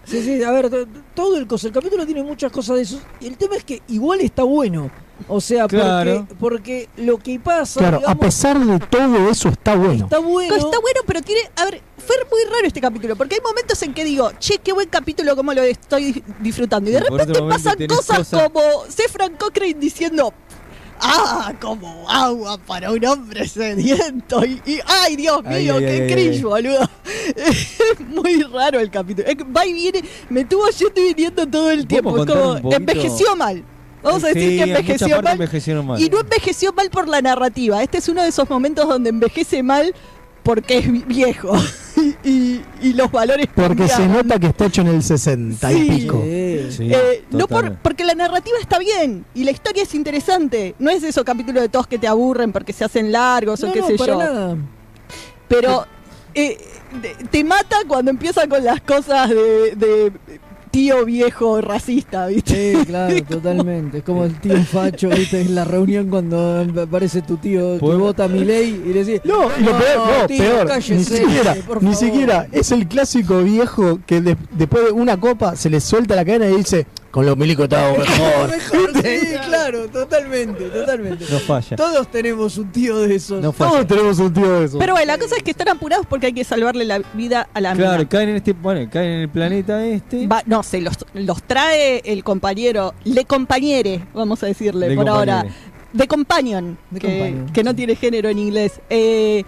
[0.09, 2.99] Sí, sí, a ver, to- todo el coso, el capítulo tiene muchas cosas de eso.
[3.19, 4.89] Y el tema es que igual está bueno.
[5.27, 6.25] O sea, Claro.
[6.39, 10.05] porque, porque lo que pasa, Claro, a pesar de todo eso está bueno.
[10.05, 10.55] está bueno.
[10.55, 11.41] Está bueno, pero tiene.
[11.57, 14.71] A ver, fue muy raro este capítulo, porque hay momentos en que digo, che, qué
[14.71, 16.89] buen capítulo, cómo lo estoy dis- disfrutando.
[16.89, 20.33] Y de por repente pasan cosas- como Sefran Cochrane diciendo.
[21.01, 24.43] Ah, como agua para un hombre sediento.
[24.45, 26.41] Y, y- ay, Dios mío, ay, qué ay, cringe, ay.
[26.41, 26.89] boludo.
[27.35, 29.27] Es muy raro el capítulo.
[29.55, 32.11] Va y viene, me tuvo yendo y viniendo todo el tiempo.
[32.11, 32.71] Como, poquito?
[32.75, 33.63] envejeció mal.
[34.01, 36.01] Vamos a decir Sí, que envejeció mal.
[36.01, 37.83] Y no envejeció mal por la narrativa.
[37.83, 39.93] Este es uno de esos momentos donde envejece mal
[40.49, 41.53] porque es vi- viejo.
[42.23, 45.89] y, y- y los valores Porque se nota que está hecho en el 60 y
[45.89, 46.21] pico.
[46.23, 50.73] Sí, Eh, no por, porque la narrativa está bien y la historia es interesante.
[50.79, 53.81] No es esos capítulos de todos que te aburren porque se hacen largos o qué
[53.81, 54.17] no, sé para yo.
[54.19, 54.57] nada.
[55.47, 55.85] Pero
[56.33, 56.57] eh,
[56.99, 60.11] te, te mata cuando empieza con las cosas de, de
[60.71, 62.73] tío viejo racista, ¿viste?
[62.77, 63.99] Sí, claro, totalmente.
[63.99, 65.41] Es como el tío facho, ¿viste?
[65.41, 69.45] En la reunión cuando aparece tu tío, ¿Podemos- vota mi ley y le decís, No,
[69.59, 72.07] y lo peor, no, tío, peor, cállese, ni siquiera, por ni favor".
[72.07, 76.23] siquiera, es el clásico viejo que de- después de una copa se le suelta la
[76.25, 78.49] cadena y dice, con los milicos estábamos mejor.
[78.49, 81.25] Mejor, sí, claro, totalmente, totalmente.
[81.31, 81.75] No falla.
[81.77, 83.41] Todos tenemos un tío de esos.
[83.41, 83.71] No falla.
[83.71, 84.77] Todos tenemos un tío de eso.
[84.79, 87.61] Pero bueno, la cosa es que están apurados porque hay que salvarle la vida a
[87.61, 88.09] la Claro, mina.
[88.09, 90.27] caen en este, bueno, caen en el planeta este.
[90.27, 95.09] Va- no sé, los, los trae el compañero, le compañere, vamos a decirle Le por
[95.09, 95.45] ahora.
[95.97, 98.79] The Companion, The que, Companion, que no tiene género en inglés.
[98.91, 99.43] Eh,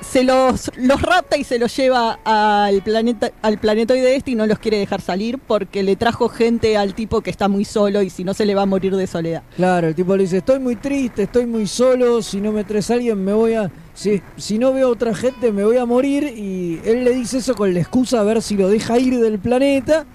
[0.00, 4.46] se los, los rapta y se los lleva al planeta al planetoide este y no
[4.46, 8.10] los quiere dejar salir porque le trajo gente al tipo que está muy solo y
[8.10, 9.42] si no se le va a morir de soledad.
[9.56, 12.90] Claro, el tipo le dice, estoy muy triste, estoy muy solo, si no me traes
[12.90, 13.70] a alguien me voy a...
[13.94, 17.38] Si, si no veo a otra gente me voy a morir y él le dice
[17.38, 20.06] eso con la excusa a ver si lo deja ir del planeta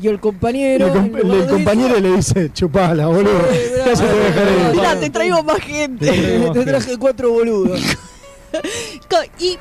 [0.00, 0.86] y el compañero...
[0.86, 3.30] el, com- el compañero le dice, chupala, boludo.
[3.52, 4.70] Sí, Ya se te va a dejar bravo.
[4.70, 4.74] ir.
[4.76, 6.50] Mira, te traigo más gente.
[6.54, 7.80] Te traje cuatro boludos.
[9.38, 9.58] Y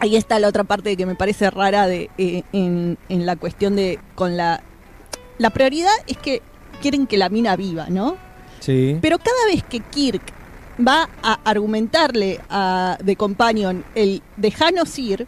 [0.00, 3.76] ahí está la otra parte que me parece rara de eh, en, en la cuestión
[3.76, 4.62] de con la
[5.38, 6.42] la prioridad es que
[6.80, 8.16] quieren que la mina viva, ¿no?
[8.60, 8.98] Sí.
[9.00, 10.22] Pero cada vez que Kirk
[10.86, 15.26] va a argumentarle a The Companion el dejanos ir,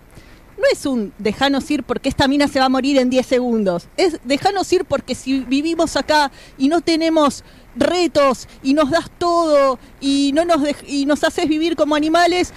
[0.56, 3.88] no es un dejanos ir porque esta mina se va a morir en 10 segundos.
[3.96, 7.44] Es dejanos ir porque si vivimos acá y no tenemos
[7.78, 12.52] retos y nos das todo y no nos y nos haces vivir como animales,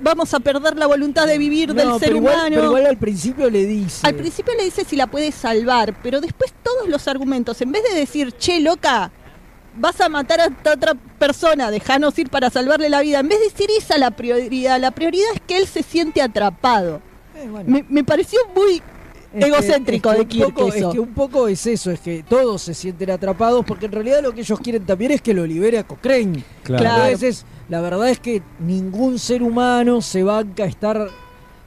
[0.00, 2.50] vamos a perder la voluntad de vivir del ser pero igual- humano.
[2.56, 4.06] pero igual al principio le dice.
[4.06, 7.82] Al principio le dice si la puede salvar, pero después todos los argumentos, en vez
[7.90, 9.10] de decir, che, loca,
[9.76, 13.38] vas a matar a esta otra persona, dejanos ir para salvarle la vida, en vez
[13.40, 17.00] de decir esa la prioridad, la prioridad es que él se siente atrapado.
[17.66, 18.80] me, me pareció muy
[19.34, 20.88] Es que- egocéntrico es que de Kirk poco- eso.
[20.88, 24.22] Es que un poco es eso, es que todos se sienten atrapados porque en realidad
[24.22, 26.44] lo que ellos quieren también es que lo libere a Cochrane.
[26.62, 27.04] Claro.
[27.04, 31.08] Entonces, la verdad es que ningún ser humano se banca a estar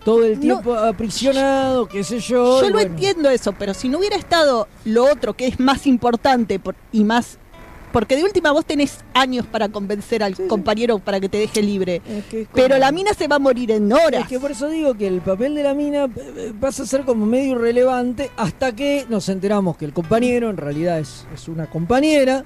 [0.05, 2.61] todo el tiempo aprisionado, qué sé yo.
[2.61, 2.91] Yo lo bueno.
[2.91, 7.03] entiendo eso, pero si no hubiera estado lo otro que es más importante por- y
[7.03, 7.37] más...
[7.97, 11.99] Porque de última vos tenés años para convencer al compañero para que te deje libre.
[12.53, 14.21] Pero la mina se va a morir en horas.
[14.21, 17.05] Es que por eso digo que el papel de la mina eh, pasa a ser
[17.05, 21.65] como medio irrelevante hasta que nos enteramos que el compañero en realidad es, es una
[21.71, 22.45] compañera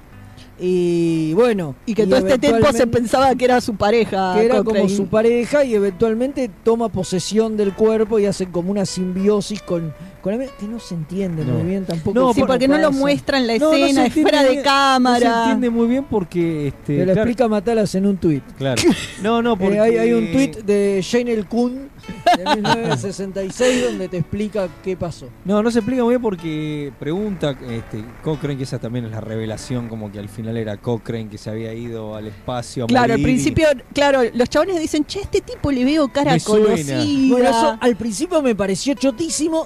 [0.58, 1.74] y bueno.
[1.84, 4.34] Y que todo este tiempo se pensaba que era su pareja.
[4.34, 8.86] que era como su pareja y eventualmente toma posesión del cuerpo y hacen como una
[8.86, 11.54] simbiosis con, que no se entiende No.
[11.54, 12.18] muy bien tampoco.
[12.18, 12.98] No, Sí, porque no lo pasa.
[13.00, 15.28] muestra en la No, no se escena, es fuera de cámara.
[15.28, 16.68] No se entiende muy bien porque.
[16.68, 18.42] Este, Te lo claro, explica Matalas en un tuit.
[18.56, 18.80] Claro.
[19.22, 19.76] No, no, porque.
[19.76, 21.90] Eh, hay, hay un tuit de Jane El Kun
[22.36, 25.28] de 1966 donde te explica qué pasó.
[25.44, 29.20] No, no se explica muy bien porque pregunta este, Cochrane, que esa también es la
[29.20, 33.14] revelación, como que al final era Cochrane que se había ido al espacio a Claro,
[33.14, 37.04] al y- principio, claro, los chabones dicen, che, este tipo le veo cara conocida.
[37.28, 39.64] Bueno, eso al principio me pareció chotísimo.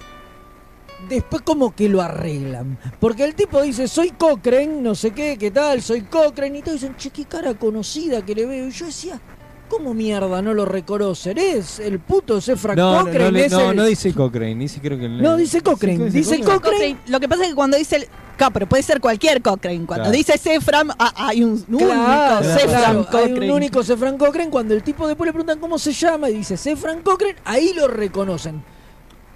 [1.09, 2.79] Después como que lo arreglan.
[2.99, 6.59] Porque el tipo dice, soy Cochrane, no sé qué, qué tal, soy Cochrane.
[6.59, 8.67] Y todos dicen, che, qué cara conocida que le veo.
[8.69, 9.21] Y yo decía,
[9.69, 11.39] ¿cómo mierda no lo reconocen?
[11.39, 13.25] Es el puto Sefran No, no, Cochrane.
[13.25, 15.09] no, le- es no, el- no dice Cochrane, dice creo que.
[15.09, 16.99] No, dice Cochrane, dice Cochrane.
[17.09, 18.07] Lo que pasa es que cuando dice el...
[18.37, 19.87] Claro, pero puede ser cualquier Cochrane.
[19.87, 20.11] Cuando Claro.
[20.17, 23.47] dice Sefram, ah, hay un único Claro, Sefram claro, hay Cochrane.
[23.47, 24.51] un único Sefran Cochrane.
[24.51, 27.87] Cuando el tipo después le preguntan cómo se llama y dice Sefran Cochrane, ahí lo
[27.89, 28.63] reconocen.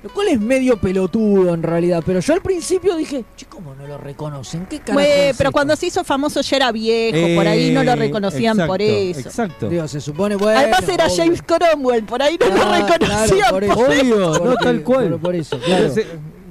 [0.02, 2.02] Lo cual es medio pelotudo en realidad.
[2.06, 4.64] Pero yo al principio dije, che, ¿cómo no lo reconocen?
[4.64, 5.52] ¿Qué carajo es pero esto?".
[5.52, 9.20] cuando se hizo famoso ya era viejo, por ahí no lo Eh, reconocían por eso.
[9.20, 9.68] Exacto.
[9.68, 10.58] Digo, se supone, bueno.
[10.58, 11.16] Además era obvio.
[11.16, 13.74] James Cromwell, por ahí no Ah, lo claro, reconocían por eso.
[13.74, 15.08] Obvio, no, tal cual.
[15.10, 15.86] Por, por eso, claro.
[15.86, 16.06] Ese-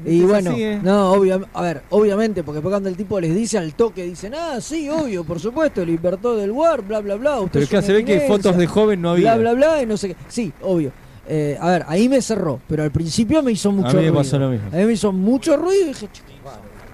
[0.05, 0.79] Y bueno, así, ¿eh?
[0.81, 4.33] no, obvia- a ver, obviamente, porque después cuando el tipo les dice al toque, dicen,
[4.33, 5.89] ah, sí, obvio, por supuesto, el
[6.37, 7.39] del War, bla, bla, bla.
[7.41, 9.35] usted Pero es claro, una se ve que eminencia, fotos de joven no había.
[9.35, 10.15] Bla, bla, bla, y no sé qué.
[10.29, 10.91] Sí, obvio.
[11.31, 14.15] Eh, a ver, ahí me cerró, pero al principio me hizo mucho mí me ruido.
[14.15, 14.67] pasó lo mismo.
[14.73, 16.09] A mí me hizo mucho ruido y dije.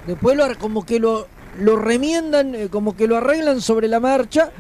[0.06, 1.28] Después lo, como que lo,
[1.62, 4.52] lo remiendan, eh, como que lo arreglan sobre la marcha,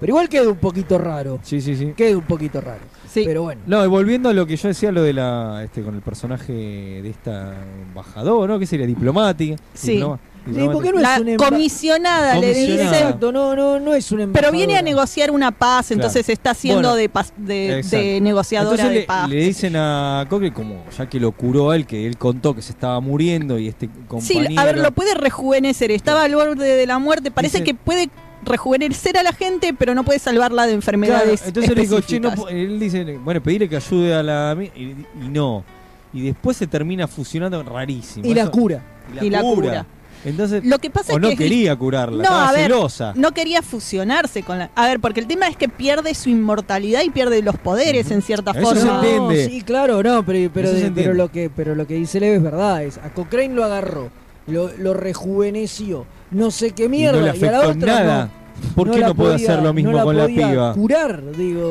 [0.00, 1.40] pero igual queda un poquito raro.
[1.42, 1.92] Sí, sí, sí.
[1.96, 2.80] Queda un poquito raro.
[3.10, 3.22] Sí.
[3.26, 3.60] Pero bueno.
[3.66, 5.62] No, y volviendo a lo que yo decía, lo de la.
[5.64, 7.54] Este, con el personaje de esta
[7.88, 8.58] embajadora, ¿no?
[8.58, 8.86] ¿Qué sería?
[8.86, 9.56] Diplomática.
[9.74, 9.92] Sí.
[9.94, 10.18] Diploma-
[10.54, 12.90] Sí, porque no La es comisionada, le Comisionada.
[12.90, 12.98] dice...
[13.00, 16.32] Exacto, no, no, no es un Pero viene a negociar una paz, entonces Claro.
[16.32, 19.28] está haciendo Bueno, de, pas- de, negociadora Entonces de le, paz.
[19.28, 22.62] le dicen a Cochrane, como ya que lo curó a él, que él contó que
[22.62, 24.58] se estaba muriendo y este Sí, compañero.
[24.58, 25.90] a ver, lo puede rejuvenecer.
[25.90, 27.30] Estaba al borde de la muerte.
[27.30, 28.08] Parece Dice- que puede
[28.48, 31.42] rejuvenecer a la gente, pero no puede salvarla de Claro, enfermedades.
[31.46, 32.40] entonces le digo, che, no, específicas.
[32.40, 34.56] po- él dice, bueno, pedirle que ayude a la.
[34.74, 35.64] Y, y no.
[36.12, 38.26] Y después se termina fusionando rarísimo.
[38.26, 38.82] Y la Eso- cura.
[39.20, 39.86] Y la cura.
[40.24, 42.62] Entonces, Lo que pasa o es no que es- quería curarla, No, estaba a ver,
[42.62, 43.12] celosa.
[43.14, 44.68] no quería fusionarse con la.
[44.74, 48.20] A ver, porque el tema es que pierde su inmortalidad y pierde los poderes en
[48.22, 48.80] cierta Eso forma.
[48.80, 49.46] se No, entiende.
[49.48, 52.42] sí, claro, no, pero, pero, de- pero lo que pero lo que dice Leve es
[52.42, 54.10] verdad, es a Cochrane lo agarró,
[54.48, 57.94] lo, lo rejuveneció, no sé qué Y mierda, no le y, a la afectó otra
[58.04, 58.24] nada.
[58.26, 58.74] no.
[58.74, 60.74] ¿Por qué no puede podía- hacer lo mismo no con la piba?
[60.74, 61.70] curar, digo.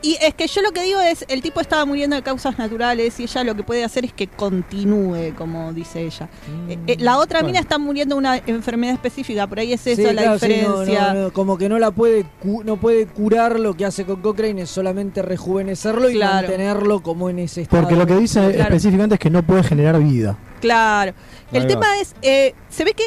[0.00, 3.18] Y es que yo lo que digo es, el tipo estaba muriendo de causas naturales
[3.18, 6.28] y ella lo que puede hacer es que continúe, como dice ella.
[6.68, 7.46] Eh, eh, la otra bueno.
[7.48, 10.46] mina está muriendo de una enfermedad específica, por ahí es eso Sí, la claro, sí,
[10.62, 11.14] no, diferencia.
[11.14, 14.20] no, no, como que no la puede cu- no puede curar lo que hace con
[14.20, 16.48] Cochrane es solamente rejuvenecerlo y Claro.
[16.48, 17.82] mantenerlo como en ese estado.
[17.82, 18.60] Porque lo que dice Claro.
[18.62, 20.36] específicamente es que no puede generar vida.
[20.60, 21.14] Claro.
[21.50, 23.04] El tema es, eh, se ve que,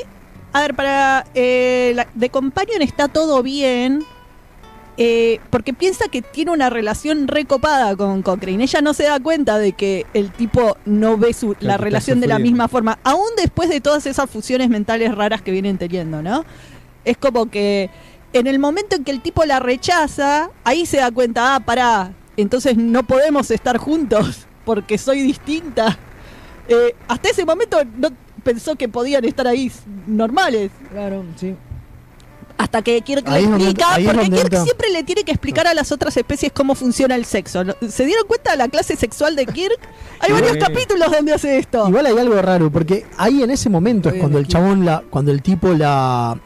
[0.57, 4.03] a ver, para eh, la, The Companion está todo bien,
[4.97, 8.63] eh, porque piensa que tiene una relación recopada con Cochrane.
[8.63, 12.25] Ella no se da cuenta de que el tipo no ve su, la relación de
[12.25, 16.43] la misma forma, aún después de todas esas fusiones mentales raras que vienen teniendo, ¿no?
[17.05, 17.91] Es como que
[18.33, 22.13] en el momento en que el tipo la rechaza, ahí se da cuenta, ah, pará,
[22.35, 25.99] entonces no podemos estar juntos porque soy distinta.
[26.67, 28.09] Eh, hasta ese momento no
[28.47, 29.69] pensó que podían estar ahí
[30.07, 30.71] normales.
[30.91, 31.53] Claro, sí.
[32.57, 35.67] Hasta que Kirk Ahí le donde explica, porque Kirk entra- siempre le tiene que explicar
[35.67, 37.63] a las otras especies cómo funciona el sexo.
[37.87, 39.77] ¿Se dieron cuenta de la clase sexual de Kirk?
[40.21, 40.59] Hay varios Sí.
[40.59, 41.87] capítulos donde hace esto.
[41.87, 45.31] Igual hay algo raro, porque ahí en ese momento es cuando el chabón la, cuando
[45.31, 46.39] el tipo la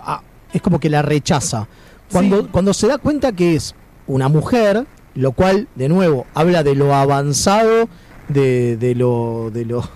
[0.00, 0.20] ah,
[0.52, 1.68] es como que la rechaza.
[2.10, 3.74] Cuando, cuando se da cuenta que es
[4.08, 7.88] una mujer, lo cual, de nuevo, habla de lo avanzado,
[8.28, 9.88] de, de lo, de lo.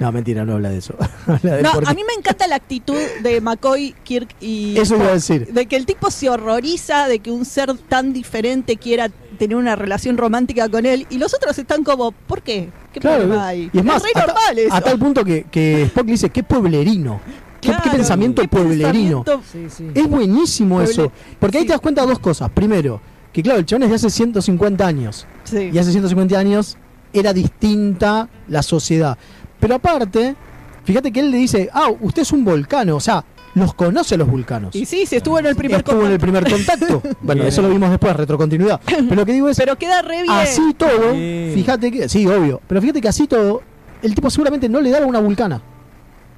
[0.00, 0.94] No, mentira, no habla de eso.
[1.26, 4.76] Habla de No, a mí me encanta la actitud de McCoy, Kirk y.
[4.76, 5.46] Eso iba a decir.
[5.52, 9.76] De que el tipo se horroriza de que un ser tan diferente quiera tener una
[9.76, 12.70] relación romántica con él y los otros están como, ¿por qué?
[12.92, 13.70] ¿Qué Claro, problema hay?
[13.72, 14.74] y es más, re a, ta- normal eso.
[14.74, 17.20] a tal punto que, que Spock le dice, qué pueblerino.
[17.60, 19.24] ¿Qué, pensamiento qué pueblerino?
[19.24, 21.12] pensamiento- Es buenísimo Pueble- eso.
[21.38, 22.50] Porque ahí te das cuenta de dos cosas.
[22.50, 23.00] Primero,
[23.32, 25.26] que claro, el chabón es de hace 150 años.
[25.44, 25.70] Sí.
[25.72, 26.76] Y hace 150 años
[27.12, 29.16] era distinta la sociedad.
[29.64, 30.36] Pero aparte,
[30.84, 32.96] fíjate que él le dice, ah, usted es un volcano.
[32.96, 33.24] O sea,
[33.54, 34.76] los conoce los vulcanos.
[34.76, 37.00] Y sí, se estuvo en el primer Estuvo en el primer contacto.
[37.22, 37.46] bueno, Bien.
[37.46, 38.78] eso lo vimos después, retrocontinuidad.
[38.84, 40.34] Pero lo que digo es, Pero queda re bien.
[40.34, 43.62] así todo, fíjate que, sí, obvio, pero fíjate que así todo,
[44.02, 45.62] el tipo seguramente no le daba una vulcana.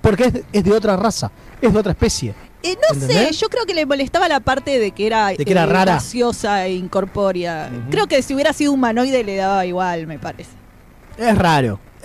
[0.03, 2.33] Porque es de, es de otra raza, es de otra especie.
[2.63, 5.51] Eh, no sé, yo creo que le molestaba la parte de que era, De que
[5.51, 5.95] era rara.
[5.95, 7.73] graciosa e incorpórea.
[7.91, 10.53] Creo que si hubiera sido humanoide le daba igual, me parece.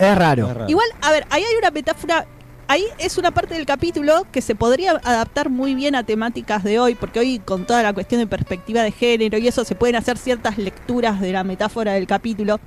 [0.02, 0.68] Es raro, es raro.
[0.68, 2.26] Igual, a ver, ahí hay una metáfora.
[2.66, 6.80] Ahí es una parte del capítulo que se podría adaptar muy bien a temáticas de
[6.80, 9.94] hoy, porque hoy con toda la cuestión de perspectiva de género y eso se pueden
[9.94, 12.58] hacer ciertas lecturas de la metáfora del capítulo.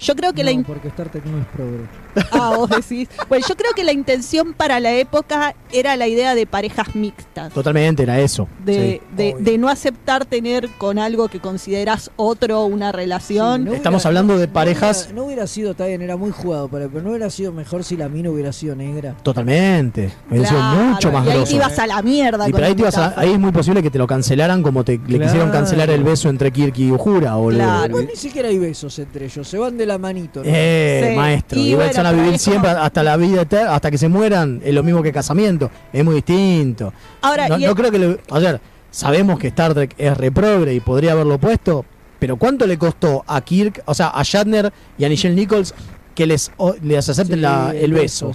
[0.00, 1.84] Yo creo que la, No, in- porque Star Trek no es progre.
[2.32, 3.08] Ah, vos decís.
[3.28, 7.52] Bueno, yo creo que la intención para la época era la idea de parejas mixtas.
[7.52, 8.48] Totalmente era eso.
[8.64, 9.14] De, sí.
[9.16, 13.64] de, de no aceptar tener con algo que consideras otro una relación.
[13.64, 16.30] No Estamos hubiera- hablando de no parejas- hubiera- No hubiera sido, está bien, era muy
[16.30, 19.14] jugado, pero, pero no hubiera sido mejor si la mina hubiera sido negra.
[19.22, 20.12] Totalmente.
[20.30, 21.50] Hubiera sido Claro, mucho más y ahí grosso.
[21.50, 22.48] te ibas a la mierda.
[22.48, 24.62] Y con pero ahí, te ibas a- ahí es muy posible que te lo cancelaran
[24.62, 25.24] como te le Claro.
[25.24, 27.34] quisieron cancelar el beso entre Kirk y Uhura.
[27.36, 27.88] boludo.
[27.88, 30.40] No, ni siquiera hay besos entre ellos, se van de la manito.
[30.44, 30.46] ¿no?
[30.48, 31.16] Eh, Sí.
[31.16, 31.58] maestro.
[31.58, 34.08] Y Y, bueno, van a vivir siempre como- hasta la vida eterna, hasta que se
[34.08, 35.70] mueran, es lo mismo que casamiento.
[35.92, 36.92] Es muy distinto.
[37.22, 40.16] Ahora, no, y no el- creo que le- a ver, sabemos que Star Trek es
[40.16, 41.84] reprogre y podría haberlo puesto,
[42.20, 45.74] pero ¿cuánto le costó a Kirk, o sea, a Shatner y a Nichelle Nichols
[46.14, 48.32] que les, o- les acepten la- el beso?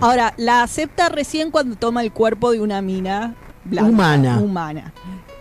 [0.00, 4.38] Ahora, la acepta recién cuando toma el cuerpo de una mina blanca, Humana.
[4.40, 4.92] humana.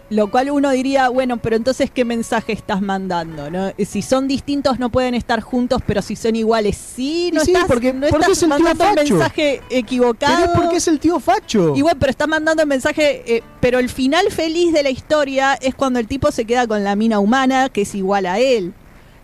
[0.09, 3.51] Lo cual uno diría, bueno, pero entonces, ¿qué mensaje estás mandando?
[3.51, 3.71] ¿no?
[3.85, 7.65] Si son distintos no pueden estar juntos, pero si son iguales, sí, no sí, estás,
[7.67, 9.13] porque- no porque estás es el tío mandando un facho.
[9.15, 10.35] mensaje equivocado.
[10.37, 11.75] Pero es porque es el tío facho.
[11.75, 15.55] Y bueno, pero está mandando el mensaje, eh, pero el final feliz de la historia
[15.55, 18.73] es cuando el tipo se queda con la mina humana, que es igual a él.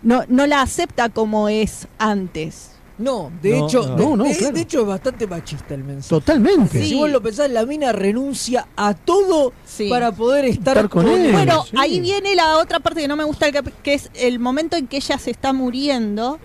[0.01, 2.72] No, no la acepta como es antes.
[2.98, 3.96] No, de No, hecho, no.
[3.96, 4.54] de, No, no, de- claro.
[4.56, 6.10] de hecho es bastante machista el mensaje.
[6.10, 6.84] Totalmente.
[6.84, 9.89] Si vos lo pensás, la mina renuncia a todo Sí.
[9.89, 11.32] para poder estar, Estar con él.
[11.32, 11.76] Bueno, sí.
[11.80, 14.98] ahí viene la otra parte que no me gusta, que es el momento en que
[14.98, 16.38] ella se está muriendo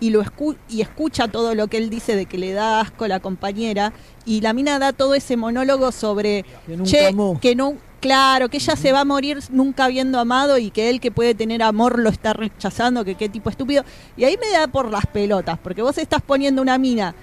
[0.00, 3.04] y lo escu- y escucha todo lo que él dice de que le da asco
[3.04, 3.92] a la compañera
[4.24, 7.38] y la mina da todo ese monólogo sobre Que nunca che, amó.
[7.38, 11.00] que no claro, que ella se va a morir nunca habiendo amado y que él
[11.00, 13.84] que puede tener amor lo está rechazando, que qué tipo estúpido.
[14.16, 17.14] Y ahí me da por las pelotas, porque vos estás poniendo una mina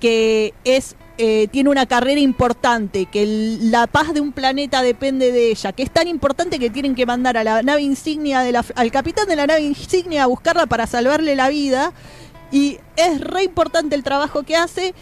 [0.00, 3.24] que es eh, tiene una carrera importante, que
[3.62, 7.06] la paz de un planeta depende de ella, que es tan importante que tienen que
[7.06, 10.66] mandar a la nave insignia de la, al capitán de la nave insignia a buscarla
[10.66, 11.94] para salvarle la vida
[12.52, 14.94] y es re importante el trabajo que hace.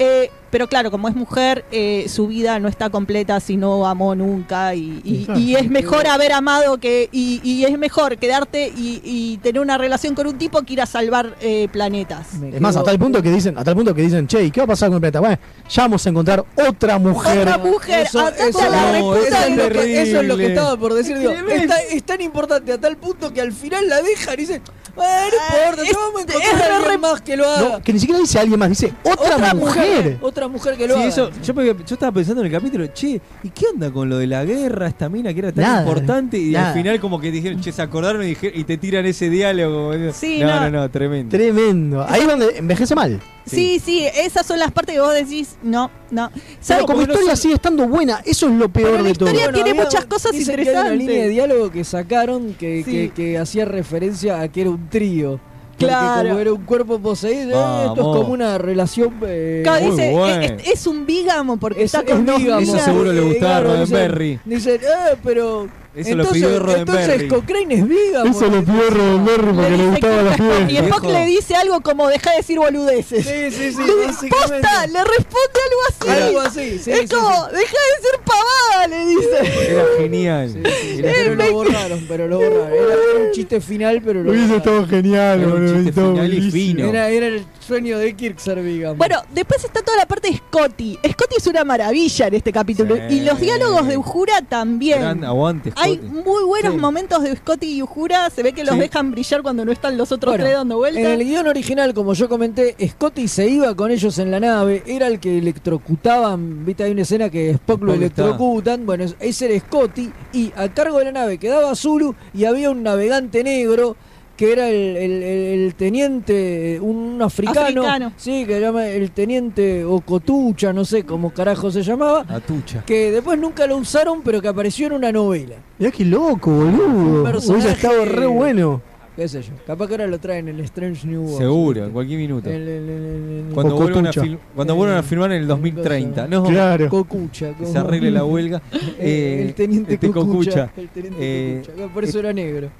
[0.00, 4.14] eh, pero claro, como es mujer, eh, su vida no está completa si no amó
[4.14, 5.40] nunca y, y- Claro.
[5.40, 9.78] y es mejor haber amado que y, y es mejor quedarte y, y tener una
[9.78, 12.26] relación con un tipo que ir a salvar eh, planetas.
[12.52, 14.60] Es más, a tal punto que dicen, a tal punto que dicen, che, ¿y qué
[14.60, 15.20] va a pasar con el planeta?
[15.20, 15.38] Bueno,
[15.68, 17.38] ya vamos a encontrar otra mujer.
[17.42, 20.76] Otra mujer, Eso, eso- la no, eso es lo que, eso es lo que estaba
[20.76, 21.18] por decir.
[21.18, 24.62] digo, está- es tan importante a tal punto que al final la dejan y dicen,
[24.96, 27.68] bueno, no importa, ya vamos a encontrar es a re- alguien más que lo haga.
[27.78, 30.18] No, que ni siquiera dice alguien más, dice otra, mujer.
[30.20, 31.08] Otra mujer que lo Sí, haga.
[31.08, 31.54] eso, yo,
[31.94, 35.08] estaba pensando en el capítulo, che, ¿y qué onda con lo de la guerra, esta
[35.08, 36.38] mina que era tan Nada, importante?
[36.38, 36.68] Y nada.
[36.68, 39.92] al final como que dijeron, che, se acordaron y, dije- y te tiran ese diálogo.
[40.12, 40.60] Sí, no, no.
[40.60, 41.36] no, no, tremendo.
[41.36, 42.04] Tremendo.
[42.08, 43.20] Ahí es donde envejece mal.
[43.46, 46.30] Sí, sí, esas son las partes que vos decís, no, no.
[46.30, 46.84] Pero ¿Sabes?
[46.84, 49.30] como no historia son- sigue estando buena, eso es lo peor de todo.
[49.30, 50.98] historia tiene muchas cosas que hay una interesantes.
[50.98, 52.90] línea de diálogo que sacaron que, Sí.
[52.92, 55.40] que, que hacía referencia a que era un trío.
[55.80, 56.28] Porque Claro.
[56.28, 59.14] como era un cuerpo poseído, eh, esto es como una relación.
[59.22, 60.42] eh, Claro, Muy dice, bueno.
[60.42, 62.60] es, es un bígamo porque es, está es con dos bígamo.
[62.60, 63.80] Eso seguro le gustaba a.
[63.80, 67.02] Dicen, dicen, eh, pero Eso lo entonces, pidió Roddenberry.
[67.02, 68.26] entonces Cochrane es vegan.
[68.28, 70.86] Eso lo pidió Roddenberry porque le gustaba la Y fiesta.
[70.88, 73.26] Spock le dice algo como deja de decir boludeces.
[73.26, 74.28] Sí, sí, sí, Le-.
[74.30, 76.08] Posta, le responde algo así.
[76.22, 77.56] Algo así, sí, es sí, como, sí.
[77.56, 79.72] deja de ser pavada, le dice.
[79.72, 80.56] Era genial.
[80.64, 82.72] Era- Pero lo borraron, pero lo borraron.
[82.72, 84.58] Era, un chiste final, pero lo Hubiese borraron.
[84.78, 85.74] estado genial, Era un boludo.
[85.84, 86.88] chiste final y fino.
[86.88, 88.96] Era, era el sueño de Kirk vegan.
[88.96, 90.98] Bueno, después está toda la parte de Scotty.
[91.12, 92.96] Scotty es una maravilla en este capítulo.
[93.08, 93.16] Sí.
[93.16, 95.00] Y los diálogos de Uhura también.
[95.00, 96.78] Gran aguante, Hay muy buenos Sí.
[96.78, 98.28] momentos de Scotty y Uhura.
[98.30, 98.80] Se ve que los Sí.
[98.80, 101.02] dejan brillar cuando no están los otros Bueno, tres dando vueltas.
[101.04, 104.82] En el guion original, como yo comenté, Scotty se iba con ellos en la nave,
[104.86, 108.04] era el que electrocutaban, viste, hay una escena que Spock lo está.
[108.04, 112.44] electrocutan, bueno, es- ese era Scotty, y a cargo de la nave quedaba Zulu y
[112.44, 113.96] había un navegante negro
[114.40, 118.12] que era el, el- el- el teniente, un africano, Africano.
[118.16, 122.82] sí, que se llama el teniente Ocotucha, no sé cómo carajo se llamaba, Atucha.
[122.86, 125.56] que después nunca lo usaron, pero que apareció en una novela.
[125.78, 127.22] Mirá qué loco, boludo.
[127.24, 128.80] personaje- Hubiese estado re bueno.
[129.14, 131.36] qué sé yo, capaz que ahora lo traen en el Strange New World.
[131.38, 132.48] Seguro, en cualquier minuto.
[132.48, 135.48] El- el- el- el- el- Cuando vuelvan, a, fil- cuando vuelvan a filmar en el
[135.48, 136.26] 2030.
[136.28, 136.88] No, Claro.
[136.88, 137.52] Cocucha.
[137.62, 138.62] se arregle la huelga.
[138.98, 140.68] Eh, el teniente este Cocucha.
[140.68, 140.70] Cocucha.
[140.78, 141.92] El teniente Eh, Cocucha.
[141.92, 142.70] Por eso era negro.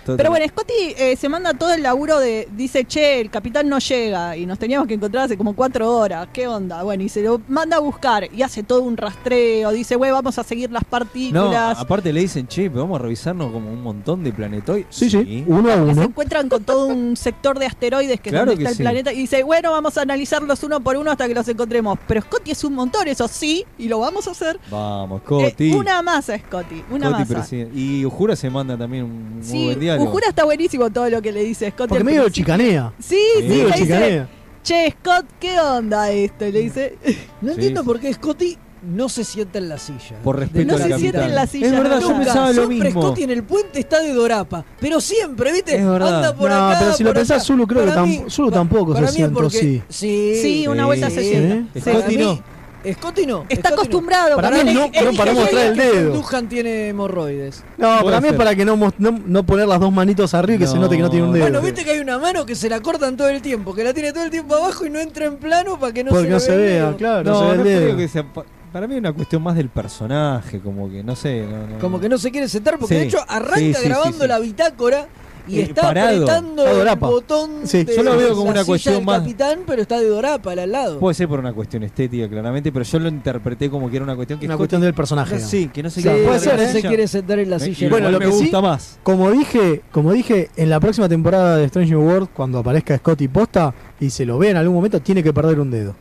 [0.00, 0.16] Total.
[0.16, 2.48] Pero bueno, Scotty eh, se manda todo el laburo de.
[2.56, 6.28] Dice, che, el capitán no llega y nos teníamos que encontrar hace como cuatro horas.
[6.32, 6.82] ¿Qué onda?
[6.82, 9.70] Bueno, y se lo manda a buscar y hace todo un rastreo.
[9.72, 11.78] Dice, güey, vamos a seguir las No, partículas.
[11.78, 14.86] aparte le dicen, che, pero vamos a revisarnos como un montón de planetoides.
[14.90, 16.02] Sí, sí, uno a que se uno.
[16.04, 18.82] encuentran con todo un sector de asteroides que es Claro donde que está el sí.
[18.82, 21.98] planeta y dice, bueno, vamos a analizarlos uno por uno hasta que los encontremos.
[22.06, 24.58] Pero Scotty es un montón, eso sí, y lo vamos a hacer.
[24.70, 25.72] Vamos, Eh, Scotty.
[25.72, 27.34] una masa, Scotty, una Scotty masa.
[27.34, 27.78] presidente.
[27.78, 30.08] Y Ujura se manda también un Sí, buen diálogo.
[30.08, 31.88] Ujura está buenísimo todo lo que le dice Scotty.
[31.88, 32.44] Porque al medio principio.
[32.56, 32.92] chicanea.
[32.98, 34.26] Sí, sí, Medio le dice,
[34.62, 36.46] che, Scott, ¿qué onda esto?
[36.46, 36.96] Y le dice,
[37.40, 37.86] No Sí, entiendo sí.
[37.86, 38.58] por qué Scotty
[38.88, 40.16] no se sienta en la silla.
[40.22, 41.00] Por respeto no al se capitán.
[41.00, 41.66] siente en la silla.
[41.66, 42.24] Es verdad, yo nunca.
[42.24, 43.02] pensaba lo Siempre mismo.
[43.02, 44.64] Scotty en el puente está de Dorapa.
[44.80, 45.76] Pero siempre, ¿viste?
[45.76, 46.16] Es verdad.
[46.16, 46.78] Anda por No, acá.
[46.80, 47.44] pero si lo por pensás, acá.
[47.46, 49.82] Zulu creo que tam- mí- Zulu pa- tampoco para se mí sienta, porque- sí.
[49.88, 50.38] Sí.
[50.40, 51.68] Sí, una vuelta se sienta.
[51.74, 51.80] Sí.
[51.80, 52.55] Para Scotty mí- no.
[52.94, 53.44] Scotty no.
[53.48, 54.36] Está acostumbrado.
[54.36, 56.14] Para porque mí no, no para mostrar el dedo.
[56.14, 57.64] Duhan tiene hemorroides.
[57.78, 60.56] No, Puede para mí es para que no, no, no poner las dos manitos arriba
[60.56, 60.82] y que se No.
[60.82, 61.42] note que no tiene un dedo.
[61.44, 63.92] Bueno, viste que hay una mano que se la cortan todo el tiempo, que la
[63.94, 66.30] tiene todo el tiempo abajo y no entra en plano para que no Porque se,
[66.32, 67.80] no se vea claro, no, No, se ve el dedo.
[67.82, 68.22] creo que sea.
[68.32, 71.46] pa- Para mí es una cuestión más del personaje, como que no sé.
[71.50, 73.00] no- no- Como que no se quiere sentar porque Sí.
[73.00, 74.28] de hecho arranca Sí, sí, sí, grabando sí.
[74.28, 75.06] la bitácora
[75.48, 76.22] y Eh, está parado.
[76.24, 77.84] apretando Está el botón Sí.
[77.84, 80.08] de Yo lo veo como la una silla cuestión del más- capitán, pero está de
[80.08, 80.98] Dorapa al lado.
[80.98, 84.16] Puede ser por una cuestión estética, claramente, pero yo lo interpreté como que era una
[84.16, 85.38] cuestión que Una cuestión del personaje.
[85.38, 87.58] No, Sí, que no se Sí, quiere puede ser, no se quiere sentar en la
[87.58, 87.88] Me- silla.
[87.88, 88.98] Bueno, lo me que sí- gusta más.
[89.02, 93.28] Como dije, como dije, en la próxima temporada de Strange New World, cuando aparezca Scotty
[93.28, 95.94] posta y se lo ve en algún momento, tiene que perder un dedo.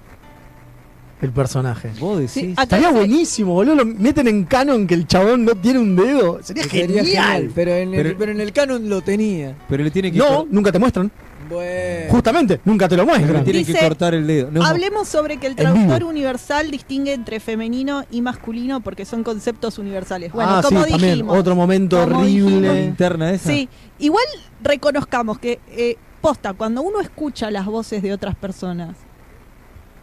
[1.26, 1.92] El personaje.
[2.00, 2.32] Vos decís.
[2.32, 3.76] Sí, Estaría buenísimo, boludo.
[3.76, 6.40] Lo meten en canon que el chabón no tiene un dedo.
[6.44, 7.52] Sería Sería genial.
[7.56, 9.56] pero en, el, Pero- pero en el canon lo tenía.
[9.68, 11.12] Pero le tiene que, No, nunca te muestran.
[11.50, 12.12] Bueno.
[12.12, 13.44] Justamente, nunca te lo muestran.
[13.44, 14.50] tiene que Dice- cortar el dedo.
[14.52, 19.78] No, Hablemos sobre que el traductor universal distingue entre femenino y masculino porque son conceptos
[19.80, 20.32] universales.
[20.32, 21.12] Bueno, ah, como sí, también.
[21.14, 21.38] dijimos.
[21.38, 22.82] Otro momento horrible.
[22.82, 23.50] linterna esa.
[23.50, 23.68] Sí,
[24.00, 24.26] igual
[24.64, 28.96] reconozcamos que, eh, posta, cuando uno escucha las voces de otras personas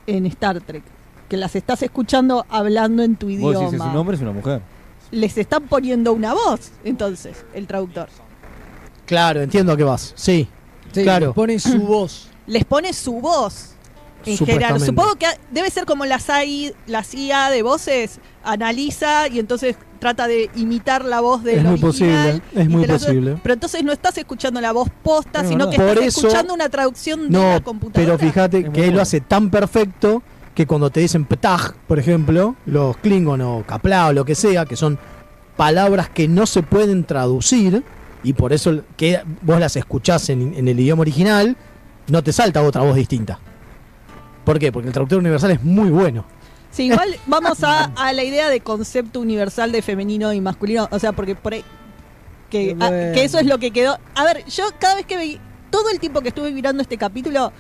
[0.07, 0.83] en Star Trek,
[1.33, 4.33] que las estás escuchando hablando en tu Vos idioma, decís es un hombre, es una
[4.33, 4.61] mujer.
[5.13, 8.09] les están poniendo una voz, entonces, el traductor.
[9.07, 10.13] Claro, entiendo a qué vas.
[10.15, 10.47] Sí,
[10.93, 11.33] Sí, claro.
[11.33, 12.29] Pone su voz.
[12.47, 13.71] Les pone su voz.
[14.27, 19.39] En general, supongo que debe ser como las AI, la CIA de voces analiza y
[19.39, 23.39] entonces trata de imitar la voz del Es muy original posible, es muy posible.
[23.43, 26.69] Pero entonces no estás escuchando la voz posta, Es sino que estás eso- escuchando una
[26.69, 28.19] traducción de No, la computadora.
[28.19, 30.23] pero fíjate Es que él lo hace tan perfecto
[30.55, 34.67] que cuando te dicen petaj, por ejemplo, los Klingon o Kapla o lo que sea,
[34.67, 34.99] que son
[35.57, 37.83] palabras que no se pueden traducir
[38.23, 41.57] y por eso que vos las escuchás en, en el idioma original,
[42.09, 43.39] no te salta otra voz distinta.
[44.45, 44.73] ¿Por qué?
[44.73, 46.25] Porque el traductor universal es muy bueno.
[46.71, 50.89] Sí, igual vamos a, a la idea de concepto universal de femenino y masculino.
[50.91, 51.65] O sea, porque por ahí.
[52.51, 52.85] Que, Bueno.
[52.85, 53.99] a- que eso es lo que quedó.
[54.15, 55.41] A ver, yo cada vez que veí.
[55.71, 57.51] Todo el tiempo que estuve mirando este capítulo.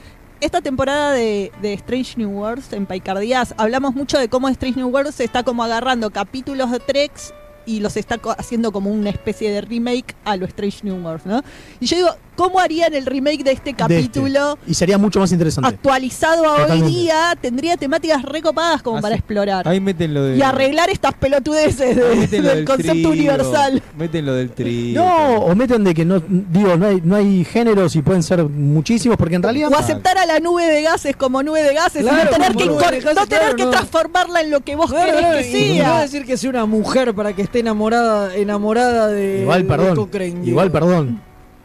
[0.42, 4.88] Esta temporada de, de Strange New Worlds en Paicardías hablamos mucho de cómo Strange New
[4.88, 7.32] Worlds está como agarrando capítulos de Treks
[7.64, 11.44] y los está haciendo como una especie de remake a lo Strange New Worlds, ¿no?
[11.78, 13.74] Y yo digo, cómo harían el remake de este de este.
[13.74, 14.58] capítulo.
[14.66, 15.68] Y sería mucho más interesante.
[15.68, 19.18] Actualizado a hoy día, tendría temáticas recopadas como Ah, para sí.
[19.20, 19.66] explorar.
[19.68, 20.36] Ahí meten lo de.
[20.36, 23.82] Y arreglar estas pelotudeces de- del concepto trío, universal.
[23.96, 25.02] Meten lo del trío.
[25.04, 28.42] No, o meten de que no, digo, no hay, no hay géneros y pueden ser
[28.44, 29.70] muchísimos, porque en realidad.
[29.72, 32.56] O aceptar a la nube de gases como nube de gases Claro, y no tener,
[32.56, 33.70] que, de gases, no tener claro, que no.
[33.70, 36.00] transformarla en lo que vos Claro, querés claro, que y no sea.
[36.00, 40.08] decir que sea una mujer para que esté enamorada enamorada de, Igual, de perdón.
[40.12, 40.46] Digo.
[40.46, 41.20] Igual, perdón.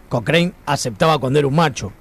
[0.09, 1.91] Cochrane aceptaba cuando era un macho.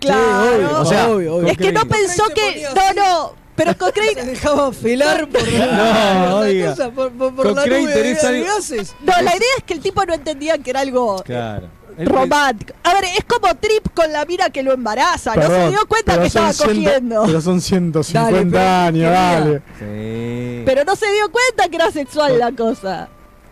[0.00, 0.54] Claro.
[0.56, 1.48] obvio, O sea, obvio, obvio.
[1.48, 2.66] es que no Cochrane pensó se que.
[2.74, 3.32] No, no.
[3.56, 4.24] Pero Se Cochrane.
[4.26, 6.64] dejaba felar por, No, por oiga.
[6.66, 8.94] la cosa, por, por- por la Cochrane nube de, algo- gases.
[9.00, 11.68] No, la idea es que el tipo no entendía que era algo Claro.
[11.96, 12.74] El- romántico.
[12.84, 15.34] A ver, es como Trip con la mira que lo embaraza.
[15.34, 17.22] no se Perdón, dio cuenta que estaba ciento- cogiendo.
[17.24, 19.62] Pero son 150 Dale, pero años, dale.
[19.78, 20.62] Sí.
[20.66, 23.08] Pero no se dio cuenta que era sexual la cosa.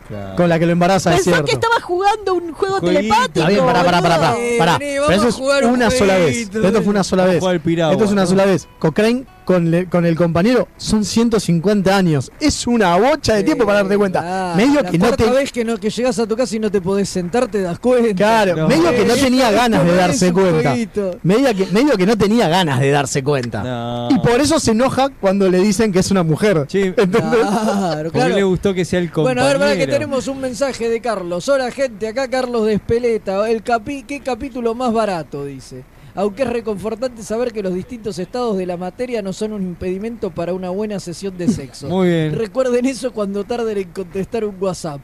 [0.09, 0.37] Claro.
[0.37, 1.47] Con la que lo embaraza, es Pensó cierto.
[1.47, 3.01] que estaba jugando un juego Jueguito.
[3.01, 3.39] telepático.
[3.41, 4.37] Está bien, pará, pará, pará, pará.
[4.39, 4.79] Eh, pará.
[4.79, 6.25] vení, Pero eso es una sola vez.
[6.37, 6.67] jueguito.
[6.67, 7.43] Esto fue una sola vez.
[7.45, 8.27] Esto es una ¿no?
[8.29, 8.69] sola vez.
[8.79, 12.31] Cochrane con, le- con el compañero son 150 años.
[12.41, 14.53] Es una bocha de tiempo para darte cuenta.
[14.53, 15.31] Ah, medio la que no cuarta te.
[15.31, 17.79] vez que, no, que llegas a tu casa y no te podés sentar, te das
[17.79, 18.15] cuenta.
[18.15, 18.69] Claro, No.
[18.69, 20.75] medio que no tenía ganas de darse cuenta.
[21.23, 23.63] Medio que, medio que no tenía ganas de darse cuenta.
[23.63, 24.09] No.
[24.11, 26.67] Y por eso se enoja cuando le dicen que es una mujer.
[26.73, 27.21] ¿Entendés?
[27.23, 28.49] Claro, ¿por qué le claro.
[28.49, 29.43] gustó que sea el Bueno, compañero?
[29.43, 31.49] a ver, para que tenemos un mensaje de Carlos.
[31.49, 33.49] Hola, gente, acá Carlos de Espeleta.
[33.49, 35.45] El capi ¿Qué capítulo más barato?
[35.45, 35.85] Dice.
[36.15, 40.31] Aunque es reconfortante saber que los distintos estados de la materia no son un impedimento
[40.31, 41.89] para una buena sesión de sexo.
[41.89, 42.35] Muy bien.
[42.37, 45.01] Recuerden eso cuando tarden en contestar un WhatsApp.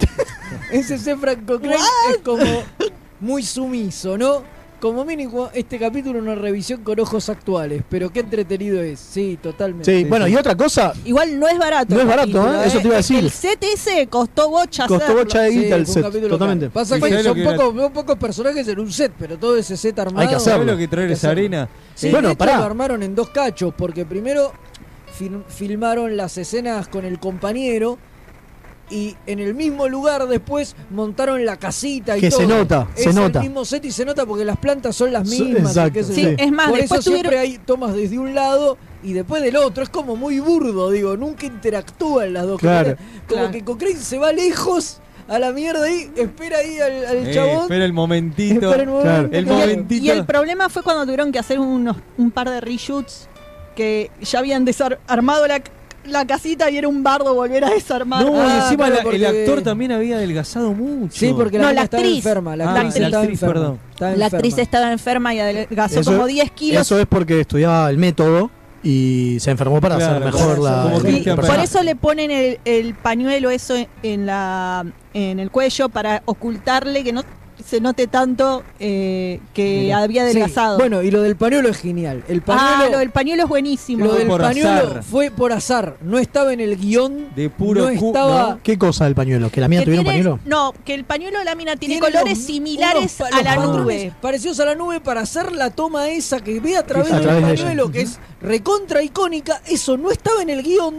[0.72, 1.16] Ese C.
[1.16, 1.78] Franco Craig
[2.10, 2.44] es como
[3.20, 4.42] muy sumiso, ¿no?
[4.80, 8.98] Como mínimo, este capítulo una revisión con ojos actuales, pero qué entretenido es.
[8.98, 9.84] Sí, totalmente.
[9.94, 11.94] Sí, bueno, y otra cosa, Igual no es barato.
[11.94, 12.66] No es barato, capítulo, ¿eh?
[12.66, 13.18] Eso te iba a decir.
[13.18, 15.22] El set ese costó bocha costó hacerlo.
[15.24, 16.02] bocha de Sí, guita el set.
[16.30, 16.66] Totalmente.
[16.66, 16.72] caro.
[16.72, 17.56] Pasa ¿Y que sabés lo son que era?
[17.56, 20.20] pocos, son pocos personajes en un set, pero todo ese set armado.
[20.22, 20.60] Hay que hacerlo.
[20.60, 21.68] ¿Sabes lo que traer esa arena?
[21.94, 22.56] Sí, Bueno, de hecho, pará.
[22.56, 24.52] lo armaron en dos cachos, porque primero
[25.18, 27.98] fil- filmaron las escenas con el compañero
[28.90, 32.40] y en el mismo lugar después montaron la casita y Que todo.
[32.40, 33.40] se nota, es se el nota.
[33.40, 35.76] mismo set y se nota porque las plantas son las mismas.
[35.76, 36.34] y exacto, sí.
[36.36, 39.82] es más, Por después eso siempre hay tomas desde un lado y después del otro.
[39.84, 42.60] Es como muy burdo, digo, nunca interactúan las dos.
[42.60, 42.96] Claro.
[43.28, 43.50] Como Claro.
[43.52, 47.62] que Cochrane se va lejos a la mierda ahí, espera ahí al, al Eh, chabón.
[47.62, 48.66] espera el momentito.
[48.66, 49.28] Espera el momento, Claro.
[49.30, 50.04] El momentito.
[50.04, 53.28] Y el problema fue cuando tuvieron que hacer unos, un par de reshoots
[53.76, 55.62] que ya habían desarmado la,
[56.06, 58.24] la casita y era un bardo volver a desarmar.
[58.24, 61.16] No, y Ah, encima claro, la- el actor también había adelgazado mucho.
[61.18, 62.16] Sí, porque la, No, la estaba actriz.
[62.18, 62.56] enferma.
[62.56, 63.54] La Ah, actriz la estaba actriz, enferma.
[63.54, 63.78] perdón.
[63.92, 64.38] Estaba La enferma.
[64.38, 66.80] actriz estaba enferma y adelgazó Eso como es- 10 kilos.
[66.82, 68.50] Eso es porque estudiaba el método
[68.82, 71.10] y se enfermó para Claro, hacer mejor claro, la.
[71.10, 76.22] Y por eso le ponen el, el pañuelo eso en la en el cuello para
[76.24, 77.22] ocultarle que no
[77.64, 80.78] se note tanto eh, que había Sí, adelgazado.
[80.78, 82.22] Bueno, y lo del pañuelo es genial.
[82.28, 84.04] El pañuelo, ah, lo del pañuelo es buenísimo.
[84.06, 85.02] lo del por pañuelo azar.
[85.02, 85.96] fue por azar.
[86.02, 87.28] No estaba en el guion.
[87.34, 88.58] De puro no.
[88.62, 89.50] ¿Qué cosa del pañuelo?
[89.50, 90.38] ¿Que la mía Que tuviera un pañuelo?
[90.44, 93.56] No, que el pañuelo de la mina tiene, Tiene colores los- similares unos a la
[93.56, 94.12] nube.
[94.20, 97.22] Parecidos a la nube para hacer la toma esa que ve a través A del
[97.24, 97.62] través de ella.
[97.64, 99.60] pañuelo, que es recontra icónica.
[99.66, 100.94] Eso no estaba en el guion.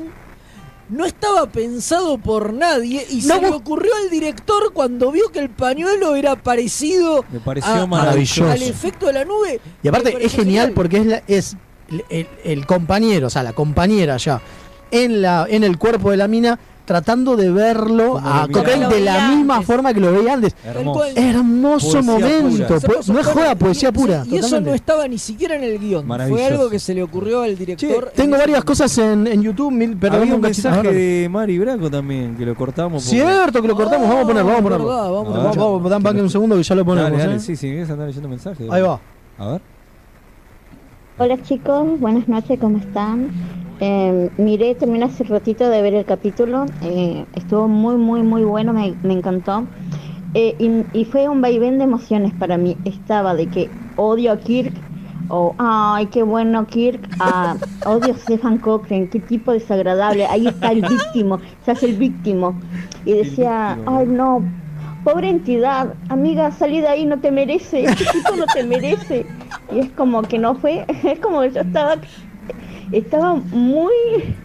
[0.91, 5.39] No estaba pensado por nadie y No se le ocurrió al director cuando vio que
[5.39, 8.45] el pañuelo era parecido Me pareció a- a- maravilloso.
[8.51, 9.59] al efecto de la nube.
[9.81, 11.55] Y aparte es genial porque es, la- es
[11.89, 14.41] el, el- el compañero, o sea, la compañera ya,
[14.91, 16.59] en, la, en el cuerpo de la mina,
[16.91, 18.89] tratando de verlo Como a miraba.
[18.89, 19.67] de la misma antes.
[19.67, 20.53] forma que lo veía antes.
[20.65, 21.05] Hermoso.
[21.15, 22.77] Hermoso momento.
[23.07, 24.23] no es joda, poesía pura.
[24.29, 26.05] Y eso no estaba ni siquiera en el guion.
[26.27, 28.09] Fue algo que se le ocurrió al director.
[28.09, 28.65] en Tengo varias momento.
[28.65, 32.45] cosas en, en YouTube, mil, perdón, Había un un mensaje de Mari Braco también, que
[32.45, 33.03] lo cortamos.
[33.05, 34.87] porque- Cierto que lo cortamos, vamos a ponerlo, vamos a ponerlo.
[34.87, 35.63] verdad, vamos a vamos, escuchar.
[35.71, 37.11] vamos, dan banque un segundo que ya lo ponemos.
[37.11, 37.39] Dale, dale, ¿eh?
[37.39, 38.69] sí, sí, a andar leyendo mensajes.
[38.69, 38.99] Ahí va.
[39.37, 39.61] A ver.
[41.17, 43.29] Hola chicos, buenas noches, ¿cómo están?
[43.83, 48.73] Eh, miré, terminé hace ratito de ver el capítulo, eh, estuvo muy, muy, muy bueno,
[48.73, 49.65] me, me encantó.
[50.35, 52.77] Eh, y, y fue un vaivén de emociones para mí.
[52.85, 54.71] Estaba de que odio a Kirk,
[55.29, 57.55] o ay, qué bueno Kirk, a
[57.87, 62.53] odio a Stefan Cochrane, qué tipo desagradable, ahí está el víctimo, se hace el víctimo.
[63.05, 64.43] Y decía, ay no,
[65.03, 69.25] pobre entidad, amiga, salí de ahí, no te merece, este tipo no te merece.
[69.73, 71.95] Y es como que no fue, es como que yo estaba,
[72.91, 73.93] estaba muy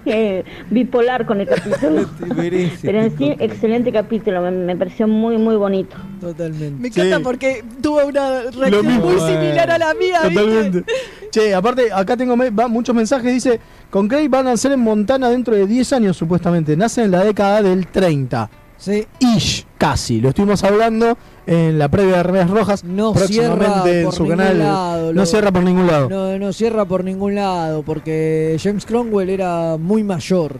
[0.05, 2.09] eh, bipolar con el capítulo.
[2.83, 5.97] Pero en sí, excelente capítulo, me, me pareció muy, muy bonito.
[6.21, 6.81] Totalmente.
[6.81, 7.23] Me encanta Sí.
[7.23, 10.21] porque tuvo una reacción muy similar a la mía.
[10.25, 10.35] ¿viste?
[10.41, 10.85] Totalmente.
[11.31, 13.33] Che, aparte, acá tengo me- va- muchos mensajes.
[13.33, 16.77] Dice: Con Craig van a nacer en Montana dentro de 10 años, supuestamente.
[16.77, 18.49] Nacen en la década del 30.
[18.87, 19.05] Sí.
[19.21, 19.67] Ish.
[19.79, 20.21] casi.
[20.21, 22.85] Lo estuvimos hablando en la previa de Remeras Rojas.
[22.85, 24.59] No próximamente cierra en por su ningún canal.
[24.61, 26.09] lado, no lo- cierra por ningún lado.
[26.09, 30.59] No, no cierra por ningún lado, porque James Cromwell era muy mayor.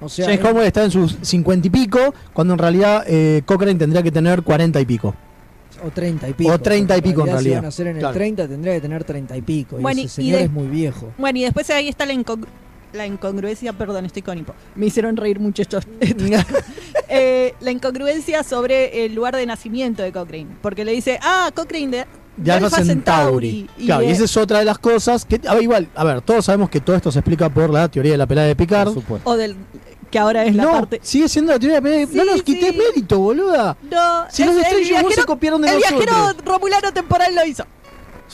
[0.00, 3.42] O sea, James él- Cromwell está en sus cincuenta y pico, cuando en realidad eh,
[3.44, 5.14] Cochrane tendría que tener cuarenta y pico.
[5.84, 6.52] o 30 y pico.
[6.52, 7.56] O 30 y pico, en Si realidad.
[7.56, 8.08] van a hacer en Claro.
[8.08, 9.76] el 30, tendría que tener 30 y pico.
[9.78, 11.10] Bueno, y ese y señor de- es muy viejo.
[11.18, 12.14] Bueno, y después ahí está la,
[12.94, 14.54] la incongruencia, perdón, estoy con hipo.
[14.74, 15.84] Me hicieron reír mucho estos.
[17.16, 20.48] Eh, la incongruencia sobre el lugar de nacimiento de Cochrane.
[20.62, 23.68] Porque le dice, ah, Cochrane de, de Alpha Centauri.
[23.78, 26.02] Y, claro, y eh, esa es otra de las cosas que, a ver, igual, a
[26.02, 28.56] ver, todos sabemos que todo esto se explica por la teoría de la pelada de
[28.56, 28.92] Picard.
[29.24, 29.54] O del.
[30.10, 30.98] que ahora es la no, parte.
[31.02, 32.78] sigue siendo la teoría de la pelada de Sí, No nos quites sí.
[32.78, 33.76] mérito, boluda.
[33.88, 36.00] No, Si es los de el Strange se copiaron de El nosotros.
[36.04, 37.64] viajero romulano temporal lo hizo.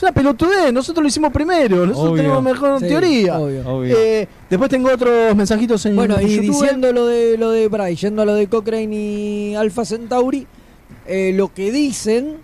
[0.01, 2.15] Es una pelotudez, nosotros lo hicimos primero, nosotros Obvio.
[2.23, 3.37] tenemos mejor Sí, teoría.
[3.37, 3.67] obvio.
[3.69, 3.95] Obvio.
[3.95, 6.59] Eh, después tengo otros mensajitos en Bueno, en y YouTube.
[6.59, 10.47] diciendo lo de lo de Bryce, yendo a lo de Cochrane y Alpha Centauri,
[11.05, 12.37] eh, lo que dicen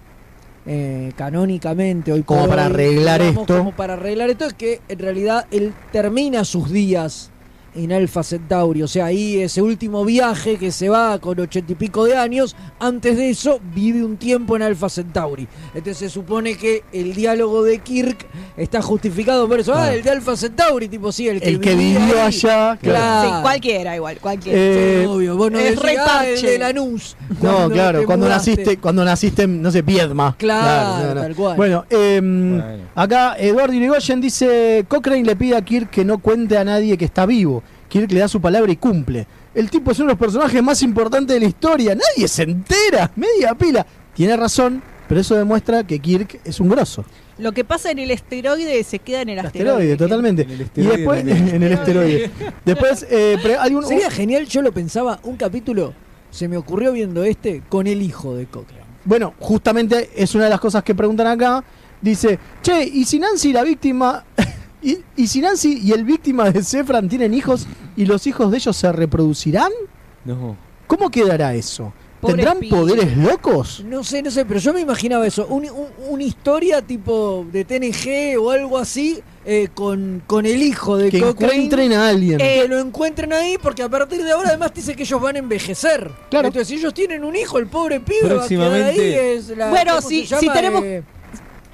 [0.67, 3.57] eh, canónicamente hoy Como para hoy, arreglar digamos, esto.
[3.57, 7.31] como para arreglar esto es que en realidad él termina sus días
[7.77, 11.75] en Alpha Centauri, o sea, ahí ese último viaje que se va con ochenta y
[11.75, 15.47] pico de años, antes de eso vive un tiempo en Alpha Centauri.
[15.75, 18.25] Entonces se supone que el diálogo de Kirk
[18.57, 19.93] está justificado por eso, ah, Claro.
[19.93, 22.27] el de Alpha Centauri, tipo sí, el que, El que vivió ahí.
[22.27, 23.29] allá, claro.
[23.37, 24.57] Sí, cualquiera igual, cualquiera.
[24.59, 26.49] Eh, Sí, obvio, vos no es decís, "Ah, el parche".
[26.51, 27.15] de Lanús.
[27.41, 28.51] No, claro, cuando mudaste.
[28.51, 30.35] naciste, cuando naciste, en, no sé, Viedma.
[30.37, 31.55] Claro, tal cual.
[31.57, 32.61] Bueno, em,
[32.95, 37.05] acá Eduardo Irigoyen dice, Cochrane le pide a Kirk que no cuente a nadie que
[37.05, 37.63] está vivo.
[37.89, 39.25] Kirk le da su palabra y cumple.
[39.55, 41.95] El tipo es uno de los personajes más importantes de la historia.
[41.95, 43.11] Nadie se entera.
[43.15, 43.85] Media pila.
[44.13, 47.05] Tiene razón, pero eso demuestra que Kirk es un grosso.
[47.37, 49.71] Lo que pasa en el esteroide se queda en el asteroide.
[49.93, 50.47] Asteroide, totalmente.
[50.49, 51.47] y esteroide después, también.
[51.55, 52.31] en el esteroide.
[52.65, 55.93] Después, eh, pre- algún- Sería genial, yo lo pensaba, un capítulo,
[56.31, 58.83] se me ocurrió viendo este, con el hijo de Cochrane.
[59.05, 61.63] Bueno, justamente es una de las cosas que preguntan acá.
[62.01, 64.23] Dice, che, ¿y si Nancy la víctima...
[64.87, 67.67] ¿Y, y si Nancy y el víctima de Sefran tienen hijos
[67.97, 69.71] y los hijos de ellos se reproducirán?
[70.23, 70.55] No.
[70.87, 71.91] ¿Cómo quedará eso?
[72.21, 73.83] Pobre ¿Tendrán poderes locos?
[73.85, 77.63] No sé, no sé, pero yo me imaginaba eso, un- un- una historia tipo de
[77.65, 81.53] TNG o algo así, eh, con, con el hijo de Que Cochrane.
[81.55, 82.37] encuentren a alguien.
[82.39, 85.39] que lo encuentren ahí, porque a partir de ahora además dice que ellos van a
[85.39, 86.09] envejecer.
[86.31, 86.47] Claro.
[86.47, 88.99] Entonces, si ellos tienen un hijo, el pobre pibe va a quedar ahí.
[88.99, 91.03] Es la, Bueno, ¿cómo si- se si tenemos- Eh,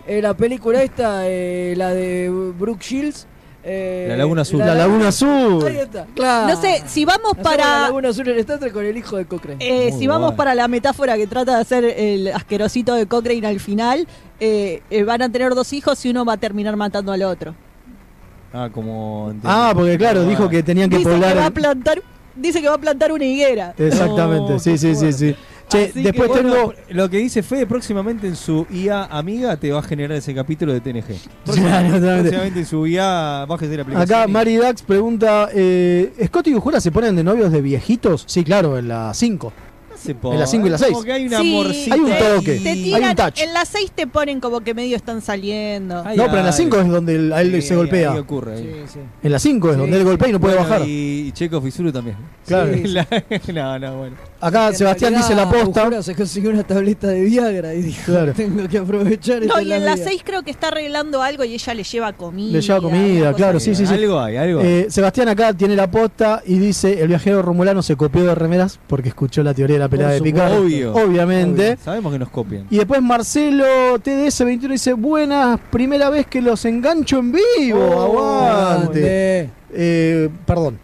[0.07, 3.27] eh, la película esta, eh, la de Brooke Shields.
[3.63, 4.59] eh, La Laguna Azul.
[4.59, 5.65] La Laguna Azul.
[5.65, 6.05] Ahí está.
[6.13, 6.53] Claro.
[6.53, 7.81] No sé, si vamos Hacemos La para.
[7.83, 9.57] Laguna Azul en Star Trek con el hijo de Cochrane.
[9.87, 13.59] eh, si vamos para la metáfora que trata de hacer el asquerosito de Cochrane al
[13.61, 14.07] final,
[14.39, 17.55] eh, eh, van a tener dos hijos y uno va a terminar matando al otro.
[18.51, 19.33] Ah, como.
[19.43, 21.37] Ah, porque claro, dijo que tenían que Dice que poblar...
[21.37, 22.01] va a el- plantar,
[22.35, 23.73] dice que va a plantar una higuera.
[23.77, 25.35] Exactamente, No, sí, sí, sí, sí.
[25.73, 29.71] Che, Así que después Bueno, lo que dice Fede próximamente en su IA amiga te
[29.71, 31.03] va a generar ese capítulo de TNG.
[31.45, 34.19] Próximamente en su IA bájese la aplicación.
[34.19, 38.23] Acá y- Mari Dax pregunta, eh, ¿Scott y Uhura se ponen de novios de viejitos?
[38.27, 39.51] Sí, claro, en la 5.
[39.95, 41.05] Se en la cinco y la Como seis.
[41.05, 41.89] que hay un Sí.
[41.91, 42.59] Hay un toque.
[42.59, 43.39] Te Hay un tiran, touch.
[43.41, 46.03] en las 6 te ponen como que medio están saliendo.
[46.05, 46.57] Ay, No, pero en la ay.
[46.57, 48.11] 5 es donde él- a él Sí, se golpea.
[48.13, 48.63] ahí ocurre, ahí.
[48.87, 48.99] Sí, sí.
[49.23, 49.79] En la 5 es Sí.
[49.81, 50.87] donde él golpea y no puede Bueno, bajar.
[50.87, 52.17] Y Checo Fisuru también.
[52.45, 52.73] Claro.
[52.73, 53.07] Sí, La-
[53.53, 54.15] no, no, bueno.
[54.41, 56.01] Acá En Sebastián dice la posta.
[56.03, 58.33] Se consiguió una tableta de Viagra y dijo, Claro.
[58.33, 60.03] tengo que aprovechar No, y en la mía".
[60.05, 62.51] 6 creo que está arreglando algo y ella le lleva comida.
[62.51, 63.93] Le lleva comida, claro, sí, sí, sí.
[63.93, 64.67] Algo hay, algo hay.
[64.67, 68.79] Eh, Sebastián acá tiene la posta y dice, el viajero romulano se copió de remeras
[68.87, 70.37] porque escuchó la teoría de la pelea Por de supuesto.
[70.47, 70.59] Picard.
[70.61, 70.93] Obvio.
[70.93, 71.77] Obviamente.
[71.83, 72.67] Sabemos que nos copian.
[72.69, 73.65] Y después Marcelo
[73.99, 77.79] TDS21 dice, buenas, primera vez que los engancho en vivo.
[77.79, 79.49] Oh, Aguante.
[79.75, 80.79] Eh, perdón,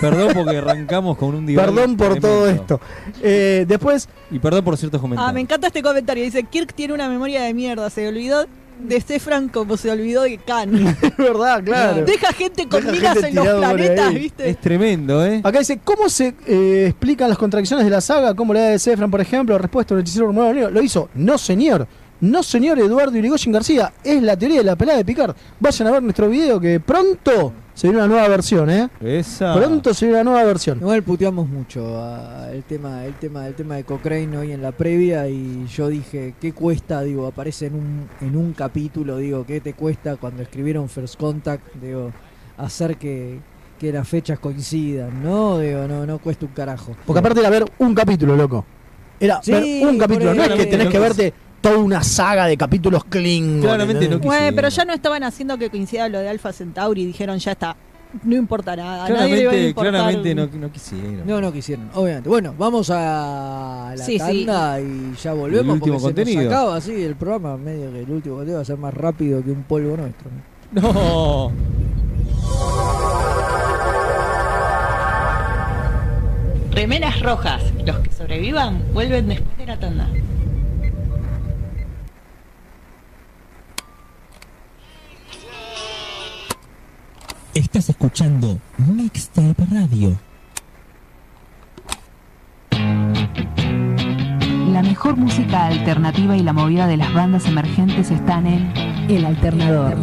[0.00, 2.28] Perdón porque arrancamos con un divague perdón por tremendo.
[2.28, 2.80] todo esto.
[3.22, 5.34] Eh, después, Y perdón por ciertos Ah, comentarios.
[5.34, 6.24] me encanta este comentario.
[6.24, 7.88] Dice, Kirk tiene una memoria de mierda.
[7.90, 8.46] Se olvidó
[8.80, 10.96] de Sefran como se olvidó de Khan.
[11.02, 12.04] es verdad, claro.
[12.04, 14.18] Deja gente con Deja minas gente en los por planetas, ahí.
[14.18, 14.50] ¿viste?
[14.50, 15.40] Es tremendo, ¿eh?
[15.44, 18.34] Acá dice, ¿cómo se eh, explican las contradicciones de la saga?
[18.34, 19.56] ¿Cómo la edad de Sefran, por ejemplo?
[19.58, 20.70] Respuesta del hechicero Romano Nero.
[20.70, 21.08] Lo hizo.
[21.14, 21.86] No, señor.
[22.20, 23.92] No, señor Eduardo Irigoyen García.
[24.04, 25.34] Es la teoría de la pelada de Picard.
[25.58, 28.90] Vayan a ver nuestro video que pronto se viene una nueva versión, ¿eh?
[29.00, 29.54] Esa.
[29.54, 30.78] Pronto se viene una nueva versión.
[30.78, 34.72] Igual puteamos mucho a- el tema, el tema, el tema de Cochrane hoy en la
[34.72, 37.00] previa y yo dije, ¿qué cuesta?
[37.02, 41.74] Digo, aparece en un, en un capítulo, digo, ¿qué te cuesta cuando escribieron First Contact?
[41.80, 42.10] Digo,
[42.58, 43.38] hacer que,
[43.78, 45.58] que las fechas coincidan, ¿no?
[45.58, 46.94] Digo, no, no cuesta un carajo.
[47.06, 48.66] Porque aparte era ver un capítulo, loco.
[49.18, 50.34] Era Sí, ver un capítulo.
[50.34, 53.60] No es que tenés que verte toda una saga de capítulos Klingon.
[53.62, 57.02] Claramente no quise- Bueno, pero ya no estaban haciendo que coincida lo de Alpha Centauri
[57.02, 57.76] y dijeron, ya está.
[58.24, 59.04] no importa nada.
[59.04, 59.92] a nadie le va a Claramente, importar.
[59.92, 61.26] claramente no, no quisieron.
[61.26, 62.28] No, no quisieron, obviamente.
[62.28, 64.44] Bueno, vamos a la Sí, sí.
[64.44, 65.64] tanda y ya volvemos.
[65.64, 66.42] El último porque se contenido.
[66.42, 69.44] nos acaba así el programa, medio que el último contenido va a ser más rápido
[69.44, 70.28] que un polvo nuestro.
[70.72, 70.80] ¿no?
[70.92, 71.52] No.
[76.72, 77.62] Remeras rojas.
[77.84, 80.08] Los que sobrevivan vuelven después de la tanda.
[88.20, 90.14] Escuchando Mixtape Radio.
[94.72, 98.74] La mejor música alternativa y la movida de las bandas emergentes están en
[99.08, 99.96] El Alternador.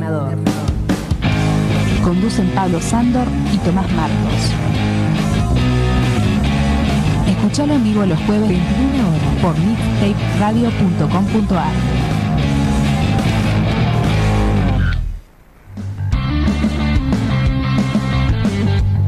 [2.04, 4.52] Conducen Pablo Sándor y Tomás Marcos.
[7.28, 12.17] Escuchalo en vivo los jueves 21 horas por mixtaperadio.com.ar.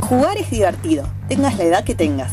[0.10, 2.32] Jugar es divertido, tengas la edad que tengas.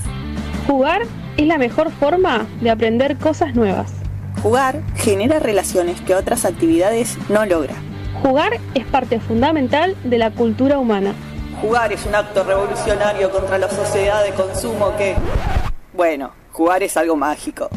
[0.66, 1.03] Jugar
[1.37, 3.93] es la mejor forma de aprender cosas nuevas.
[4.43, 7.77] Jugar genera relaciones que otras actividades no logran.
[8.22, 11.12] Jugar es parte fundamental de la cultura humana.
[11.61, 15.14] Jugar es un acto revolucionario contra la sociedad de consumo que...
[15.93, 17.68] Bueno, jugar es algo mágico.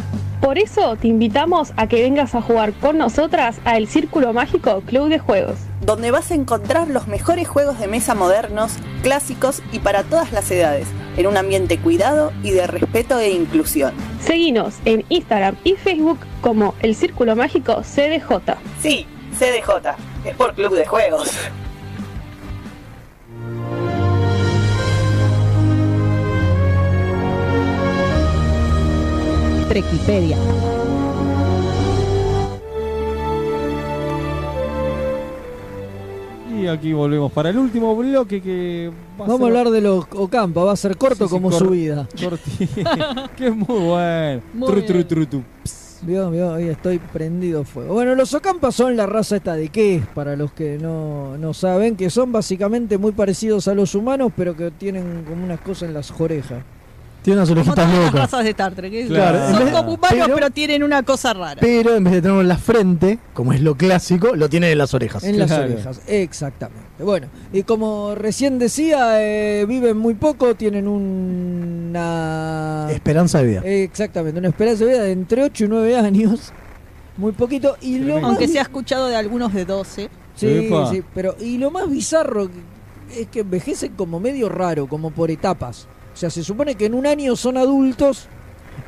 [0.41, 4.81] Por eso te invitamos a que vengas a jugar con nosotras a El Círculo Mágico
[4.85, 5.57] Club de Juegos.
[5.81, 10.49] Donde vas a encontrar los mejores juegos de mesa modernos, clásicos y para todas las
[10.49, 10.87] edades,
[11.17, 13.93] en un ambiente cuidado y de respeto e inclusión.
[14.21, 18.55] Seguinos en Instagram y Facebook como El Círculo Mágico CDJ.
[18.81, 19.05] Sí,
[19.37, 21.31] CDJ, es por Club de Juegos.
[29.69, 30.37] Trequipedia.
[36.59, 40.05] Y aquí volvemos para el último bloque que va Vamos a ser- hablar de los
[40.13, 42.07] Ocampa, va a ser corto Sí, sí, como cor- su vida.
[43.37, 44.41] que es muy bueno.
[44.53, 45.43] Muy Tru, tru, tru, tu.
[46.01, 47.93] Vio, vio, estoy prendido fuego.
[47.93, 51.95] Bueno, los Ocampa son la raza esta de qué, para los que no, no saben,
[51.97, 55.93] que son básicamente muy parecidos a los humanos, pero que tienen como unas cosas en
[55.93, 56.63] las orejas.
[57.29, 58.21] Tiene unas Como orejitas las locas.
[58.21, 58.91] razas de Star Trek.
[58.91, 59.05] ¿eh?
[59.07, 61.61] Claro, Son como humanos, pero- pero, tienen una cosa rara.
[61.61, 64.79] Pero en vez de tenerlo en la frente, como es lo clásico, lo tiene en
[64.79, 65.23] las orejas.
[65.23, 66.87] En las orejas, exactamente.
[66.97, 72.87] Bueno, y como recién decía, eh, viven muy poco, tienen una...
[72.89, 73.61] Esperanza de vida.
[73.63, 76.51] Exactamente, una esperanza de vida de entre 8 y 9 años.
[77.17, 77.77] Muy poquito.
[77.81, 80.09] Y lo Aunque se ha escuchado de algunos de 12.
[80.33, 82.49] Sí, sí, pero y lo más bizarro
[83.15, 85.87] es que envejecen como medio raro, como por etapas.
[86.13, 88.27] O sea, se supone que en un año son adultos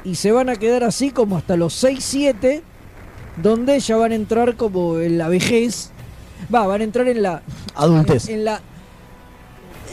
[0.04, 2.64] y se van a quedar así como hasta los 6, 7,
[3.42, 5.92] donde ya van a entrar como en la vejez.
[6.54, 7.42] Va, van a entrar en la
[7.76, 8.28] Adultez.
[8.30, 8.62] En, en la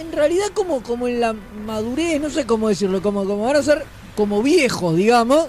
[0.00, 1.34] en realidad como como en la
[1.66, 3.84] madurez, no sé cómo decirlo, como como van a ser
[4.16, 5.48] como viejos, digamos.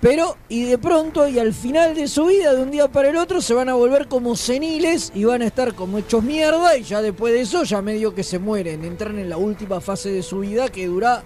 [0.00, 3.16] Pero, y de pronto, y al final de su vida, de un día para el
[3.16, 6.76] otro, se van a volver como seniles y van a estar como hechos mierda.
[6.76, 8.84] Y ya después de eso, ya medio que se mueren.
[8.84, 11.24] Entran en la última fase de su vida que dura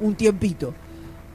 [0.00, 0.72] un tiempito.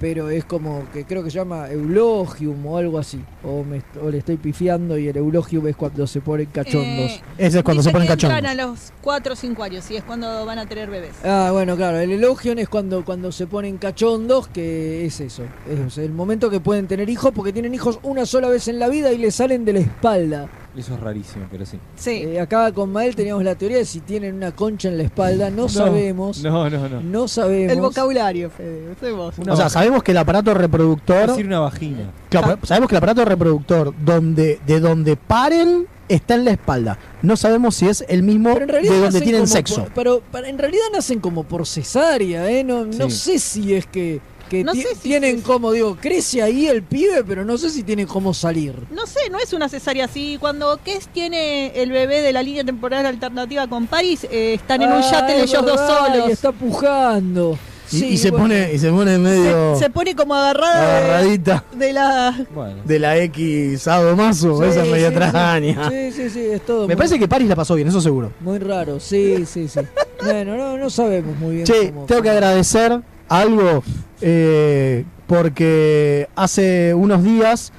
[0.01, 3.23] Pero es como que creo que se llama eulogium o algo así.
[3.43, 7.11] O, me, o le estoy pifiando y el eulogium es cuando se ponen cachondos.
[7.11, 8.43] Eh, Ese es cuando se ponen cachondos.
[8.43, 11.11] a los 4 o 5 años y es cuando van a tener bebés.
[11.23, 15.43] Ah, bueno, claro, el elogion es cuando, cuando se ponen cachondos, que es eso.
[15.69, 18.89] Es el momento que pueden tener hijos, porque tienen hijos una sola vez en la
[18.89, 20.49] vida y le salen de la espalda.
[20.75, 21.77] Eso es rarísimo, pero sí.
[21.95, 22.23] Sí.
[22.25, 25.49] Eh, acá con Mael teníamos la teoría de si tienen una concha en la espalda,
[25.49, 26.41] no, sabemos.
[26.43, 27.01] No, no, no.
[27.01, 27.73] No sabemos.
[27.73, 29.11] El vocabulario, Fede.
[29.11, 29.35] vos.
[29.37, 31.27] o sea, sabemos que el aparato reproductor.
[31.29, 32.11] decir una vagina.
[32.29, 36.97] Claro, sabemos que el aparato reproductor donde, de donde paren está en la espalda.
[37.21, 39.83] No sabemos si es el mismo de donde tienen sexo.
[39.83, 42.63] por- pero, pero en realidad nacen como por cesárea, ¿eh?
[42.63, 44.19] No, no sé si es que,
[44.51, 47.69] que No ti- sé si tienen como, digo, crece ahí el pibe, pero no sé
[47.69, 48.75] si tiene cómo salir.
[48.91, 50.37] No sé, no es una cesárea así.
[50.41, 54.91] Cuando Kes tiene el bebé de la línea temporal alternativa con Paris, eh, están en
[54.91, 56.27] un yate es ellos dos solos.
[56.27, 57.57] Y está pujando.
[57.93, 58.45] Y, Sí, y se bueno.
[58.45, 62.45] pone y se pone medio Se pone como agarrada de, agarradita de la.
[62.85, 64.59] de la X Sadomaso.
[64.63, 65.89] Sí, Esa es medio sí, extraña.
[65.89, 66.81] Sí, sí, sí, es todo.
[66.81, 68.31] Me muy- parece que Paris la pasó bien, eso seguro.
[68.39, 69.79] Muy raro, sí, sí, sí.
[70.23, 71.65] bueno, no, no sabemos muy bien.
[71.65, 73.01] Che, cómo- tengo que agradecer
[73.31, 73.83] algo
[74.21, 77.71] eh, porque hace unos días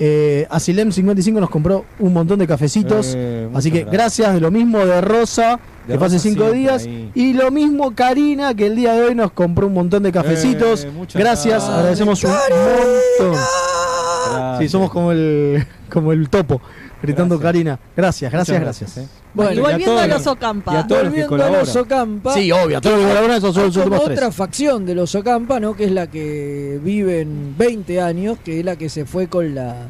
[0.00, 3.14] eh, Asilem55 nos compró un montón de cafecitos.
[3.16, 3.92] Eh, así que gracias.
[3.92, 6.84] gracias de lo mismo de Rosa, De que Rosa cinco días.
[6.84, 7.10] ahí.
[7.14, 10.84] Y lo mismo Karina, que el día de hoy nos compró un montón de cafecitos.
[10.84, 11.64] Eh, gracias, gracias.
[11.64, 13.42] agradecemos un montón.
[14.58, 16.60] Sí, somos como el, como el topo,
[17.02, 17.40] gritando.
[17.40, 17.78] Karina.
[17.96, 19.08] Gracias, gracias, Muchas gracias.
[19.44, 20.80] Bueno, y y a volviendo a los- Ocampa.
[20.80, 22.34] a Volviendo a los Ocampa.
[22.34, 24.18] Sí, obvio, a todos los que colaboran, esos son los últimos tres.
[24.18, 25.74] otra facción de los Ocampa, ¿no?
[25.74, 29.88] Que es la que viven 20 años, que es la que se fue con la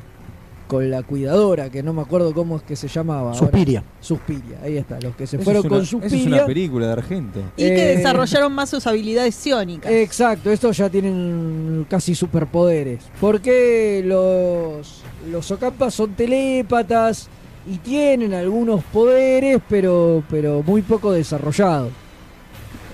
[0.68, 3.28] con la cuidadora, que no me acuerdo cómo es que se llamaba.
[3.30, 3.38] ahora.
[3.38, 3.82] Suspiria.
[4.02, 6.18] Suspiria, ahí está, los que se Eso fueron es una- con eso Suspiria.
[6.18, 7.40] es una película de Argento.
[7.56, 9.90] Y que Eh, desarrollaron más sus habilidades psiónicas.
[9.90, 13.02] Exacto, estos ya tienen casi superpoderes.
[13.18, 15.00] Porque los,
[15.32, 17.30] los Ocampa son telépatas
[17.68, 21.90] y tienen algunos poderes, pero, pero muy poco desarrollados.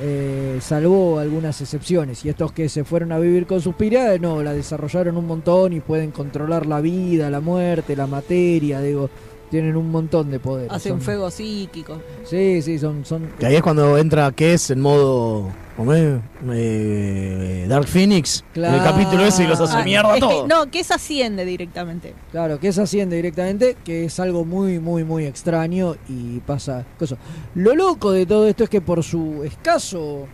[0.00, 2.24] Eh, salvo algunas excepciones.
[2.24, 5.80] Y estos que se fueron a vivir con Suspiria, no, la desarrollaron un montón y
[5.80, 9.08] pueden controlar la vida, la muerte, la materia, digo,
[9.54, 10.72] tienen un montón de poderes.
[10.72, 12.00] Hace un Son- fuego psíquico.
[12.24, 13.04] Sí, sí, son...
[13.04, 15.48] son Que ahí es cuando entra Kess en modo.
[15.76, 16.18] ¿cómo es?
[16.52, 18.44] Eh, Dark Phoenix.
[18.54, 20.48] En el capítulo ese y los hace Ah, mierda es que- todo.
[20.48, 22.14] no, es asciende directamente.
[22.32, 27.18] Claro, es asciende directamente, que es algo muy, muy, muy extraño y pasa cosas.
[27.54, 30.26] Lo loco de todo esto es que por su escaso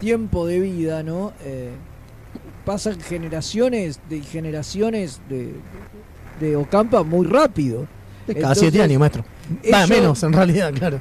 [0.00, 1.32] tiempo de vida, ¿no?
[1.44, 1.70] Eh,
[2.64, 5.54] pasan generaciones de generaciones de,
[6.40, 7.86] de Ocampa muy rápido.
[8.26, 9.24] Cada Entonces, siete años, maestro.
[9.72, 11.00] Va, ellos- menos, en realidad, claro.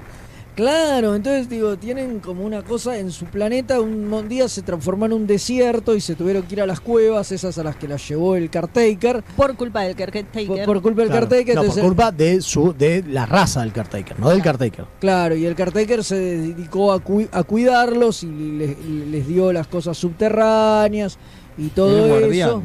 [0.56, 5.14] Claro, entonces digo, tienen como una cosa en su planeta, un día se transformó en
[5.14, 8.08] un desierto y se tuvieron que ir a las cuevas, esas a las que las
[8.08, 9.24] llevó el caretaker.
[9.36, 10.46] Por culpa del caretaker.
[10.46, 11.28] Por, por culpa del Claro.
[11.28, 11.56] caretaker.
[11.56, 14.86] No, por culpa de su de la raza del caretaker, no del caretaker.
[15.00, 17.02] Claro, y el caretaker se dedicó a,
[17.32, 18.78] a cuidarlos y le-
[19.10, 21.18] les dio las cosas subterráneas
[21.58, 22.20] y todo El eso.
[22.20, 22.62] guardián.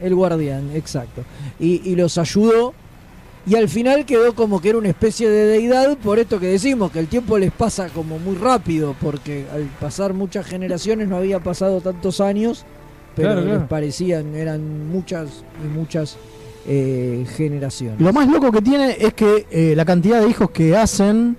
[0.00, 1.24] El guardián, exacto.
[1.58, 2.72] Y, y los ayudó.
[3.44, 6.92] Y al final quedó como que era una especie de deidad, por esto que decimos,
[6.92, 11.40] que el tiempo les pasa como muy rápido, porque al pasar muchas generaciones no había
[11.40, 12.64] pasado tantos años,
[13.16, 13.58] pero Claro, claro.
[13.60, 16.16] les parecían, eran muchas y muchas
[16.68, 18.00] eh, generaciones.
[18.00, 21.36] Lo más loco que tiene es que eh, la cantidad de hijos que hacen.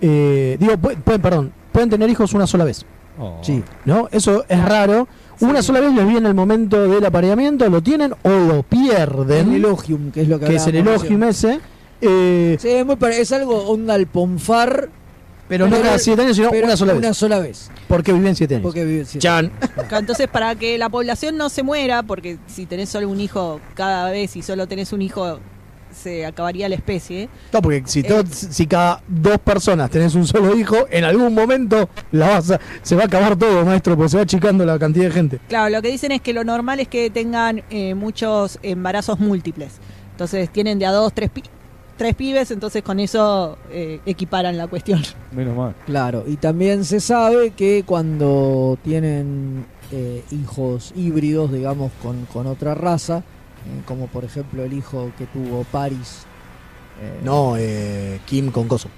[0.00, 2.84] eh, digo, pu- pueden, perdón, pueden tener hijos una sola vez.
[3.16, 3.38] Oh.
[3.42, 3.62] Sí.
[3.84, 4.08] ¿No?
[4.10, 5.06] Eso es raro.
[5.40, 9.48] Una sola vez les viene el momento del apareamiento, lo tienen o lo pierden.
[9.50, 11.60] El elogium, que es lo que que es el elogium ese.
[12.00, 14.88] eh, Sí, es, muy pare- es algo onda al ponfar.
[15.48, 17.02] pero no cada siete años, sino pero una sola vez.
[17.02, 17.70] Una sola vez.
[17.88, 18.62] Porque viven siete años.
[18.62, 19.52] Porque viven siete Chan.
[19.90, 24.10] Entonces, para que la población no se muera, porque si tenés solo un hijo cada
[24.10, 25.38] vez y solo tenés un hijo,
[25.94, 27.28] se acabaría la especie.
[27.52, 28.04] No, porque si, Eh.
[28.04, 32.60] todo- si cada dos personas tenés un solo hijo, en algún momento la vas a-
[32.82, 35.40] se va a acabar todo, maestro, porque se va achicando la cantidad de gente.
[35.48, 39.72] Claro, lo que dicen es que lo normal es que tengan eh, muchos embarazos múltiples.
[40.12, 41.42] Entonces, tienen de a dos, tres, pi-
[41.96, 45.02] tres pibes, entonces con eso eh, equiparan la cuestión.
[45.32, 45.74] Menos mal.
[45.86, 52.74] Claro, y también se sabe que cuando tienen eh, hijos híbridos, digamos, con, con otra
[52.74, 53.22] raza,
[53.86, 56.22] como por ejemplo el hijo que tuvo Paris.
[57.00, 58.88] eh, No, eh, Kim con Coso.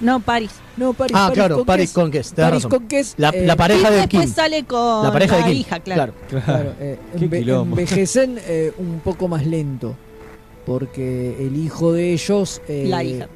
[0.00, 0.50] No, Paris.
[0.76, 1.12] No, Paris.
[1.16, 2.70] Ah, Paris claro, con Paris con Kes, Paris razón.
[2.70, 4.34] con Kes, La, eh, la pareja y de después Kim.
[4.34, 5.56] sale con La pareja de la Kim.
[5.56, 6.14] hija, claro.
[6.28, 7.76] Claro, eh, Qué enve- quilombo.
[7.78, 9.94] envejecen eh, un poco más lento.
[10.66, 13.28] Porque el hijo de ellos eh, La hija.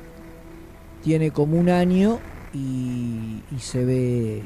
[1.04, 2.18] tiene como un año
[2.54, 4.42] y, y se ve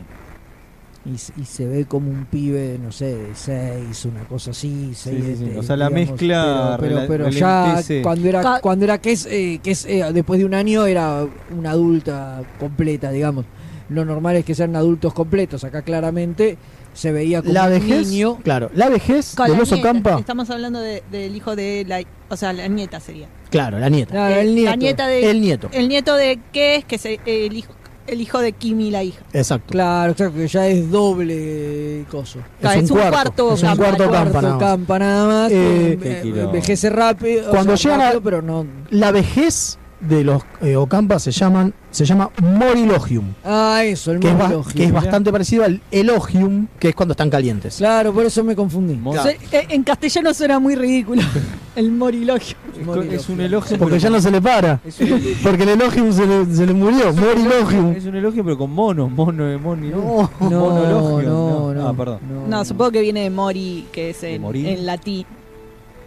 [1.05, 5.37] y, se ve como un pibe, no sé, de seis, una cosa así, seis, sí,
[5.37, 5.45] sí.
[5.47, 9.27] este, O sea, la mezcla Pero, pero, pero ya cuando era cuando era que es,
[9.27, 11.27] eh, que es eh, después de un año era
[11.57, 13.45] una adulta completa, digamos.
[13.89, 15.65] Lo normal es que sean adultos completos.
[15.65, 16.57] Acá claramente
[16.95, 18.39] se veía como La un vejez, niño.
[18.43, 19.83] claro, la vejez Con del la nieta.
[19.83, 20.19] campa.
[20.19, 22.01] Estamos hablando de- del hijo de la,
[22.31, 23.27] o sea, la nieta sería.
[23.51, 24.13] Claro, la nieta.
[24.13, 24.71] Claro, Eh, el nieto.
[24.71, 25.69] La nieta de El nieto.
[25.73, 27.75] El nieto de qué es que se, el hijo
[28.07, 29.23] el hijo de Kimi la hija.
[29.33, 29.67] Exacto.
[29.71, 32.41] Claro, exacto, que ya es doble coso.
[32.61, 34.63] Claro, es un cuarto es un campa, cuarto campa, Cuarto nada más.
[34.65, 35.53] campa nada más.
[35.53, 35.99] Eh,
[36.37, 37.49] envejece rápido.
[37.49, 38.67] o Cuando sea, llegan a- rápido, pero no.
[38.91, 39.79] La vejez
[40.09, 44.45] de los eh, Ocampa se llaman se llama Morilogium, Ah, eso, el que es, ba-
[44.45, 44.75] monologio.
[44.75, 47.77] que es bastante parecido al Elogium, que es cuando están calientes.
[47.77, 48.95] Claro, por eso me confundí.
[48.97, 49.23] Claro.
[49.23, 51.21] Se- eh, en castellano suena muy ridículo.
[51.77, 52.57] el morilogio.
[52.81, 53.77] Es, co- es un elogio.
[53.79, 54.81] Porque ya no se le para.
[54.87, 57.13] Es un, Porque el Elogium se le, se le murió.
[57.13, 57.93] Morilogium.
[57.93, 59.09] es un elogio, pero con mono.
[59.11, 59.87] Mono de mono.
[59.87, 61.29] No, monologio.
[61.29, 61.89] no, no.
[61.89, 62.21] Ah, perdón.
[62.49, 65.27] No, supongo que viene de mori, que es en, en latín.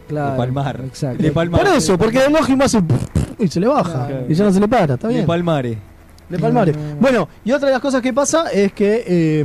[0.07, 0.81] Claro, de palmar.
[0.85, 1.21] Exacto.
[1.21, 1.61] De palmar.
[1.63, 2.81] Por eso, porque el Elogium hace
[3.39, 4.07] y se le baja.
[4.07, 4.25] Claro.
[4.29, 5.25] Y ya no se le para, está De bien.
[5.25, 5.77] palmare.
[6.29, 6.71] De Palmare.
[6.71, 6.95] No.
[6.99, 9.03] Bueno, y otra de las cosas que pasa es que.
[9.05, 9.41] eh,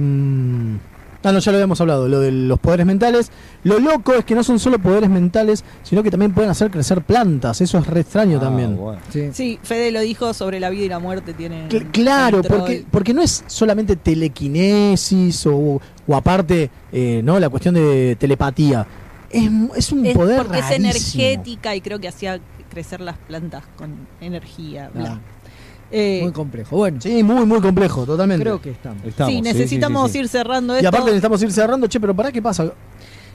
[1.22, 3.30] ah, no, ya lo habíamos hablado, lo de los poderes mentales.
[3.64, 7.02] Lo loco es que no son solo poderes mentales, sino que también pueden hacer crecer
[7.02, 7.60] plantas.
[7.60, 8.78] Eso es re extraño Ah, también.
[8.78, 8.98] bueno.
[9.10, 9.28] Sí.
[9.34, 11.34] Sí, Fede lo dijo sobre la vida y la muerte.
[11.34, 17.38] Tiene Cl- claro, porque, porque no es solamente telequinesis o, o aparte, eh, ¿no?
[17.38, 18.86] La cuestión de telepatía.
[19.30, 23.64] Es, es un Es poder porque es energética y creo que hacía crecer las plantas
[23.76, 24.90] con energía.
[24.94, 25.14] bla.
[25.14, 25.20] Ah.
[25.92, 26.76] Eh, Muy complejo.
[26.76, 28.44] Bueno, Sí, muy, muy complejo, totalmente.
[28.44, 29.04] creo que estamos.
[29.04, 30.88] Estamos, sí, necesitamos ir cerrando Y esto.
[30.88, 32.72] aparte necesitamos ir cerrando, che, pero ¿para qué pasa?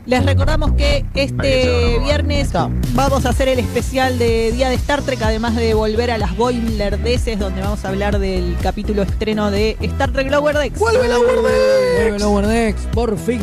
[0.06, 2.54] Les recordamos que este viernes
[2.94, 6.38] vamos a hacer el especial de Día de Star Trek, además de volver a las
[6.38, 10.80] Boilerdeces, donde vamos a hablar del capítulo estreno de Star Trek Lower Decks.
[10.80, 13.42] ¡Vuelve la Vuelve Lower Decks, por fin.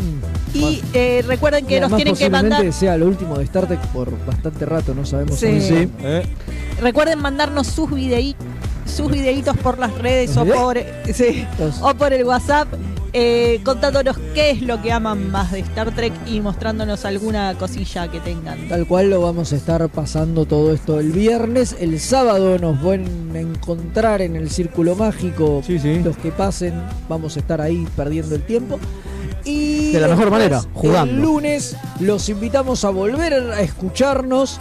[0.53, 2.71] Y eh, recuerden que Y nos tienen que mandar.
[2.73, 5.39] sea lo último de Star Trek por bastante rato, no sabemos.
[5.39, 5.59] Sí.
[5.61, 5.89] Sí.
[6.01, 6.23] Eh,
[6.81, 8.35] Recuerden mandarnos sus videí,
[8.85, 10.77] sus videitos por las redes o ¿Los por,
[11.13, 11.45] sí,
[11.81, 12.67] o por el WhatsApp,
[13.13, 18.07] eh, contándonos qué es lo que aman más de Star Trek y mostrándonos alguna cosilla
[18.09, 18.67] que tengan.
[18.67, 21.75] Tal cual lo vamos a estar pasando todo esto el viernes.
[21.79, 25.61] El sábado nos pueden encontrar en el Círculo Mágico.
[26.03, 26.73] Los que pasen,
[27.07, 28.79] vamos a estar ahí perdiendo el tiempo.
[29.45, 31.13] Y De la mejor después, manera, jugando.
[31.13, 34.59] El lunes los invitamos a volver a escucharnos.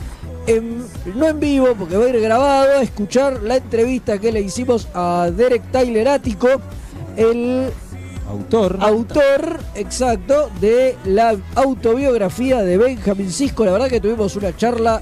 [0.48, 4.40] en- no en vivo, porque va a ir grabado, a escuchar la entrevista que le
[4.40, 6.48] hicimos a Derek Tyler Ático,
[7.16, 7.70] el
[8.28, 8.76] autor.
[8.80, 13.64] Autor, exacto, de la autobiografía de Benjamin Cisco.
[13.64, 15.00] La verdad que tuvimos una charla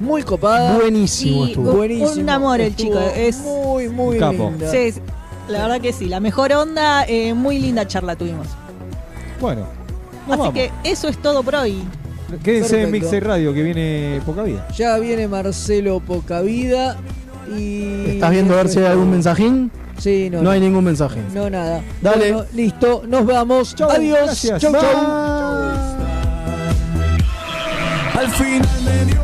[0.00, 0.76] muy copada.
[0.76, 1.70] Buenísimo estuvo.
[1.70, 2.10] un- Buenísimo.
[2.22, 4.50] un amor el chico, es muy, muy capo.
[4.50, 4.70] linda.
[4.70, 4.92] Sí,
[5.48, 8.48] la verdad que sí, la mejor onda, eh, muy linda charla tuvimos.
[9.40, 9.62] Bueno,
[10.26, 10.52] Así vamos.
[10.54, 11.82] que eso es todo por hoy.
[12.42, 12.90] Quédense en Perfecto.
[13.04, 14.66] Mixer Radio que viene poca vida.
[14.76, 16.96] Ya viene Marcelo Pocavida
[17.56, 18.06] y...
[18.10, 19.70] ¿Estás viendo a ver si hay algún mensajín?
[19.98, 20.42] Sí, no.
[20.42, 21.20] No hay ningún mensaje.
[21.32, 21.82] No, nada.
[22.00, 22.32] Dale.
[22.32, 23.74] Bueno, listo, nos vamos.
[23.76, 24.18] Chau, Adiós.
[24.24, 24.60] gracias.
[24.60, 24.82] Chau, chau.
[28.18, 29.20] Al final me dio